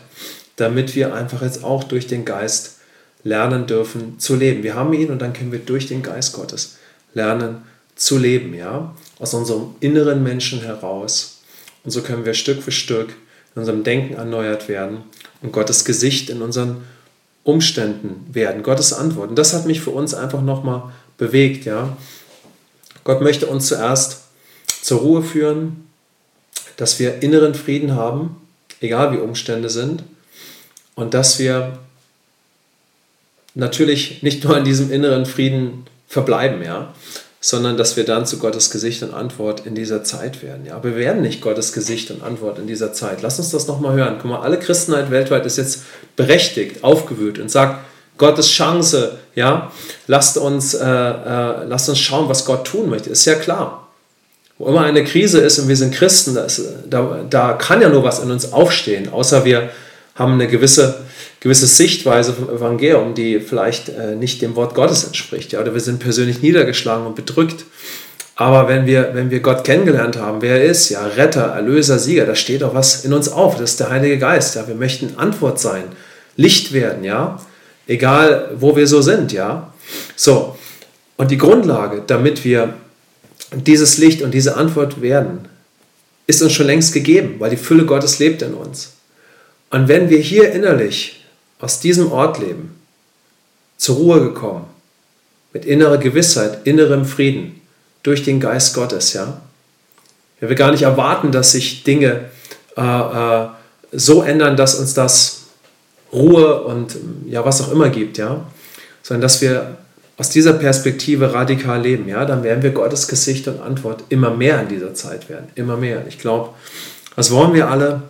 damit 0.56 0.94
wir 0.94 1.14
einfach 1.14 1.42
jetzt 1.42 1.64
auch 1.64 1.84
durch 1.84 2.06
den 2.06 2.24
Geist 2.24 2.78
lernen 3.24 3.66
dürfen 3.66 4.18
zu 4.18 4.36
leben. 4.36 4.62
Wir 4.62 4.74
haben 4.74 4.92
ihn 4.92 5.10
und 5.10 5.20
dann 5.20 5.32
können 5.32 5.52
wir 5.52 5.58
durch 5.58 5.86
den 5.86 6.02
Geist 6.02 6.32
Gottes 6.34 6.76
lernen 7.14 7.62
zu 7.96 8.18
leben, 8.18 8.54
ja, 8.54 8.94
aus 9.18 9.34
unserem 9.34 9.74
inneren 9.80 10.22
Menschen 10.22 10.60
heraus. 10.62 11.40
Und 11.82 11.90
so 11.90 12.02
können 12.02 12.24
wir 12.24 12.34
Stück 12.34 12.62
für 12.62 12.70
Stück 12.70 13.08
in 13.54 13.60
unserem 13.60 13.82
Denken 13.82 14.14
erneuert 14.14 14.68
werden 14.68 14.98
und 15.42 15.52
Gottes 15.52 15.84
Gesicht 15.84 16.30
in 16.30 16.42
unseren 16.42 16.82
Umständen 17.48 18.26
werden, 18.30 18.62
Gottes 18.62 18.92
Antworten. 18.92 19.34
Das 19.34 19.54
hat 19.54 19.64
mich 19.64 19.80
für 19.80 19.90
uns 19.90 20.12
einfach 20.12 20.42
nochmal 20.42 20.92
bewegt, 21.16 21.64
ja. 21.64 21.96
Gott 23.04 23.22
möchte 23.22 23.46
uns 23.46 23.68
zuerst 23.68 24.24
zur 24.82 25.00
Ruhe 25.00 25.22
führen, 25.22 25.88
dass 26.76 26.98
wir 26.98 27.22
inneren 27.22 27.54
Frieden 27.54 27.94
haben, 27.94 28.36
egal 28.82 29.12
wie 29.12 29.16
Umstände 29.16 29.70
sind, 29.70 30.02
und 30.94 31.14
dass 31.14 31.38
wir 31.38 31.78
natürlich 33.54 34.22
nicht 34.22 34.44
nur 34.44 34.58
in 34.58 34.64
diesem 34.64 34.92
inneren 34.92 35.24
Frieden 35.24 35.86
verbleiben, 36.06 36.62
ja, 36.62 36.92
sondern 37.40 37.76
dass 37.76 37.96
wir 37.96 38.04
dann 38.04 38.26
zu 38.26 38.38
Gottes 38.38 38.70
Gesicht 38.70 39.02
und 39.02 39.14
Antwort 39.14 39.64
in 39.64 39.74
dieser 39.74 40.02
Zeit 40.04 40.42
werden. 40.42 40.66
Ja, 40.66 40.82
wir 40.82 40.96
werden 40.96 41.22
nicht 41.22 41.40
Gottes 41.40 41.72
Gesicht 41.72 42.10
und 42.10 42.22
Antwort 42.22 42.58
in 42.58 42.66
dieser 42.66 42.92
Zeit. 42.92 43.22
Lass 43.22 43.38
uns 43.38 43.50
das 43.50 43.68
nochmal 43.68 43.94
hören. 43.94 44.16
Guck 44.20 44.30
mal, 44.30 44.40
alle 44.40 44.58
Christenheit 44.58 45.10
weltweit 45.10 45.46
ist 45.46 45.56
jetzt 45.56 45.82
berechtigt, 46.16 46.82
aufgewühlt 46.82 47.38
und 47.38 47.50
sagt, 47.50 47.84
Gottes 48.16 48.48
Chance, 48.48 49.18
ja, 49.36 49.70
lasst 50.08 50.38
uns, 50.38 50.74
äh, 50.74 50.84
äh, 50.84 51.64
lasst 51.64 51.88
uns 51.88 52.00
schauen, 52.00 52.28
was 52.28 52.44
Gott 52.44 52.66
tun 52.66 52.90
möchte. 52.90 53.10
Ist 53.10 53.24
ja 53.24 53.36
klar 53.36 53.88
wo 54.58 54.66
immer 54.66 54.82
eine 54.82 55.04
Krise 55.04 55.40
ist 55.40 55.58
und 55.58 55.68
wir 55.68 55.76
sind 55.76 55.94
Christen, 55.94 56.34
das, 56.34 56.60
da, 56.88 57.20
da 57.28 57.52
kann 57.52 57.80
ja 57.80 57.88
nur 57.88 58.02
was 58.02 58.18
in 58.18 58.30
uns 58.30 58.52
aufstehen, 58.52 59.08
außer 59.08 59.44
wir 59.44 59.70
haben 60.16 60.34
eine 60.34 60.48
gewisse, 60.48 60.96
gewisse 61.40 61.66
Sichtweise 61.66 62.32
vom 62.32 62.48
Evangelium, 62.48 63.14
die 63.14 63.40
vielleicht 63.40 63.88
äh, 63.88 64.16
nicht 64.16 64.42
dem 64.42 64.56
Wort 64.56 64.74
Gottes 64.74 65.04
entspricht. 65.04 65.52
Ja, 65.52 65.60
oder 65.60 65.74
wir 65.74 65.80
sind 65.80 66.00
persönlich 66.00 66.42
niedergeschlagen 66.42 67.06
und 67.06 67.14
bedrückt. 67.14 67.64
Aber 68.34 68.68
wenn 68.68 68.86
wir, 68.86 69.10
wenn 69.14 69.30
wir 69.30 69.40
Gott 69.40 69.64
kennengelernt 69.64 70.16
haben, 70.16 70.42
wer 70.42 70.60
er 70.60 70.64
ist, 70.64 70.90
ja, 70.90 71.04
Retter, 71.04 71.46
Erlöser, 71.46 71.98
Sieger, 71.98 72.24
da 72.24 72.34
steht 72.34 72.62
doch 72.62 72.74
was 72.74 73.04
in 73.04 73.12
uns 73.12 73.28
auf. 73.28 73.56
Das 73.56 73.70
ist 73.70 73.80
der 73.80 73.90
Heilige 73.90 74.18
Geist. 74.18 74.54
Ja, 74.54 74.68
wir 74.68 74.76
möchten 74.76 75.18
Antwort 75.18 75.58
sein, 75.58 75.84
Licht 76.36 76.72
werden, 76.72 77.02
ja, 77.02 77.40
egal 77.88 78.50
wo 78.54 78.76
wir 78.76 78.86
so 78.86 79.02
sind, 79.02 79.32
ja. 79.32 79.72
So, 80.14 80.56
und 81.16 81.32
die 81.32 81.38
Grundlage, 81.38 82.02
damit 82.06 82.44
wir 82.44 82.74
dieses 83.52 83.98
Licht 83.98 84.22
und 84.22 84.32
diese 84.32 84.56
Antwort 84.56 85.02
werden, 85.02 85.48
ist 86.28 86.42
uns 86.42 86.52
schon 86.52 86.66
längst 86.66 86.92
gegeben, 86.92 87.36
weil 87.38 87.50
die 87.50 87.56
Fülle 87.56 87.86
Gottes 87.86 88.20
lebt 88.20 88.42
in 88.42 88.54
uns. 88.54 88.92
Und 89.70 89.88
wenn 89.88 90.10
wir 90.10 90.18
hier 90.18 90.52
innerlich 90.52 91.17
aus 91.58 91.80
diesem 91.80 92.12
Ort 92.12 92.38
leben, 92.38 92.80
zur 93.76 93.96
Ruhe 93.96 94.20
gekommen, 94.20 94.66
mit 95.52 95.64
innerer 95.64 95.98
Gewissheit, 95.98 96.66
innerem 96.66 97.04
Frieden, 97.04 97.60
durch 98.02 98.22
den 98.22 98.40
Geist 98.40 98.74
Gottes, 98.74 99.12
ja, 99.12 99.40
wenn 100.40 100.48
wir 100.48 100.56
gar 100.56 100.70
nicht 100.70 100.82
erwarten, 100.82 101.32
dass 101.32 101.52
sich 101.52 101.82
Dinge 101.82 102.26
äh, 102.76 102.80
äh, 102.80 103.48
so 103.92 104.22
ändern, 104.22 104.56
dass 104.56 104.76
uns 104.76 104.94
das 104.94 105.46
Ruhe 106.12 106.62
und 106.62 106.96
ja, 107.26 107.44
was 107.44 107.60
auch 107.60 107.72
immer 107.72 107.88
gibt, 107.88 108.18
ja, 108.18 108.46
sondern 109.02 109.22
dass 109.22 109.40
wir 109.40 109.78
aus 110.16 110.30
dieser 110.30 110.52
Perspektive 110.52 111.32
radikal 111.32 111.80
leben, 111.80 112.08
ja, 112.08 112.24
dann 112.24 112.42
werden 112.42 112.62
wir 112.62 112.70
Gottes 112.70 113.06
Gesicht 113.08 113.46
und 113.46 113.60
Antwort 113.60 114.04
immer 114.08 114.30
mehr 114.30 114.60
in 114.62 114.68
dieser 114.68 114.92
Zeit 114.94 115.28
werden. 115.28 115.46
Immer 115.54 115.76
mehr. 115.76 116.04
Ich 116.08 116.18
glaube, 116.18 116.50
das 117.14 117.30
wollen 117.30 117.54
wir 117.54 117.68
alle. 117.68 118.02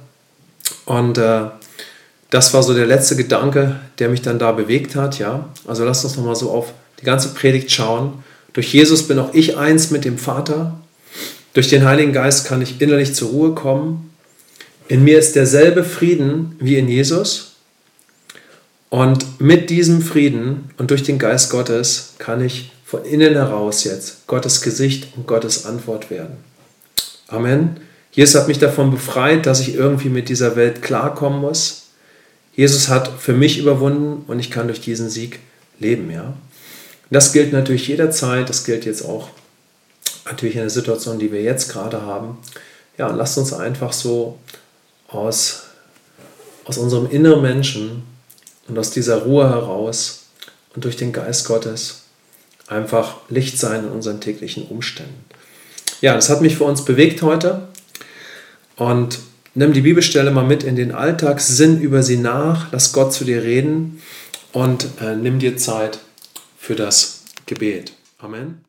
Und 0.86 1.18
äh, 1.18 1.42
das 2.30 2.52
war 2.52 2.62
so 2.62 2.74
der 2.74 2.86
letzte 2.86 3.16
Gedanke, 3.16 3.76
der 3.98 4.08
mich 4.08 4.22
dann 4.22 4.38
da 4.38 4.52
bewegt 4.52 4.94
hat, 4.94 5.18
ja. 5.18 5.48
Also 5.66 5.84
lasst 5.84 6.04
uns 6.04 6.16
nochmal 6.16 6.36
so 6.36 6.50
auf 6.50 6.72
die 7.00 7.04
ganze 7.04 7.30
Predigt 7.30 7.70
schauen. 7.70 8.24
Durch 8.52 8.72
Jesus 8.72 9.08
bin 9.08 9.18
auch 9.18 9.32
ich 9.34 9.56
eins 9.56 9.90
mit 9.90 10.04
dem 10.04 10.18
Vater. 10.18 10.78
Durch 11.54 11.68
den 11.68 11.84
Heiligen 11.84 12.12
Geist 12.12 12.46
kann 12.46 12.60
ich 12.60 12.80
innerlich 12.80 13.14
zur 13.14 13.30
Ruhe 13.30 13.54
kommen. 13.54 14.10
In 14.88 15.04
mir 15.04 15.18
ist 15.18 15.36
derselbe 15.36 15.84
Frieden 15.84 16.56
wie 16.58 16.76
in 16.76 16.88
Jesus. 16.88 17.56
Und 18.90 19.40
mit 19.40 19.70
diesem 19.70 20.00
Frieden 20.00 20.70
und 20.78 20.90
durch 20.90 21.02
den 21.02 21.18
Geist 21.18 21.50
Gottes 21.50 22.14
kann 22.18 22.42
ich 22.44 22.72
von 22.84 23.04
innen 23.04 23.34
heraus 23.34 23.84
jetzt 23.84 24.26
Gottes 24.26 24.62
Gesicht 24.62 25.08
und 25.16 25.26
Gottes 25.26 25.66
Antwort 25.66 26.10
werden. 26.10 26.38
Amen. 27.26 27.76
Jesus 28.12 28.40
hat 28.40 28.48
mich 28.48 28.58
davon 28.58 28.90
befreit, 28.90 29.44
dass 29.44 29.60
ich 29.60 29.74
irgendwie 29.74 30.08
mit 30.08 30.30
dieser 30.30 30.56
Welt 30.56 30.80
klarkommen 30.80 31.40
muss. 31.40 31.87
Jesus 32.58 32.88
hat 32.88 33.08
für 33.20 33.34
mich 33.34 33.58
überwunden 33.58 34.24
und 34.26 34.40
ich 34.40 34.50
kann 34.50 34.66
durch 34.66 34.80
diesen 34.80 35.08
Sieg 35.08 35.38
leben, 35.78 36.10
ja. 36.10 36.34
Das 37.08 37.32
gilt 37.32 37.52
natürlich 37.52 37.86
jederzeit, 37.86 38.48
das 38.48 38.64
gilt 38.64 38.84
jetzt 38.84 39.04
auch 39.04 39.28
natürlich 40.24 40.56
in 40.56 40.62
der 40.62 40.70
Situation, 40.70 41.20
die 41.20 41.30
wir 41.30 41.40
jetzt 41.40 41.70
gerade 41.70 42.02
haben. 42.02 42.38
Ja, 42.98 43.06
lasst 43.10 43.38
uns 43.38 43.52
einfach 43.52 43.92
so 43.92 44.40
aus, 45.06 45.66
aus 46.64 46.78
unserem 46.78 47.08
inneren 47.08 47.42
Menschen 47.42 48.02
und 48.66 48.76
aus 48.76 48.90
dieser 48.90 49.22
Ruhe 49.22 49.48
heraus 49.48 50.24
und 50.74 50.84
durch 50.84 50.96
den 50.96 51.12
Geist 51.12 51.46
Gottes 51.46 52.06
einfach 52.66 53.18
Licht 53.28 53.56
sein 53.56 53.84
in 53.84 53.92
unseren 53.92 54.20
täglichen 54.20 54.66
Umständen. 54.66 55.24
Ja, 56.00 56.16
das 56.16 56.28
hat 56.28 56.40
mich 56.40 56.56
für 56.56 56.64
uns 56.64 56.84
bewegt 56.84 57.22
heute 57.22 57.68
und 58.74 59.20
nimm 59.58 59.72
die 59.72 59.80
Bibelstelle 59.80 60.30
mal 60.30 60.44
mit 60.44 60.62
in 60.62 60.76
den 60.76 60.92
Alltag, 60.92 61.40
sinn 61.40 61.80
über 61.80 62.02
sie 62.04 62.16
nach, 62.16 62.72
lass 62.72 62.92
Gott 62.92 63.12
zu 63.12 63.24
dir 63.24 63.42
reden 63.42 64.00
und 64.52 64.86
äh, 65.00 65.16
nimm 65.16 65.40
dir 65.40 65.56
Zeit 65.56 65.98
für 66.56 66.76
das 66.76 67.24
Gebet. 67.46 67.92
Amen. 68.18 68.67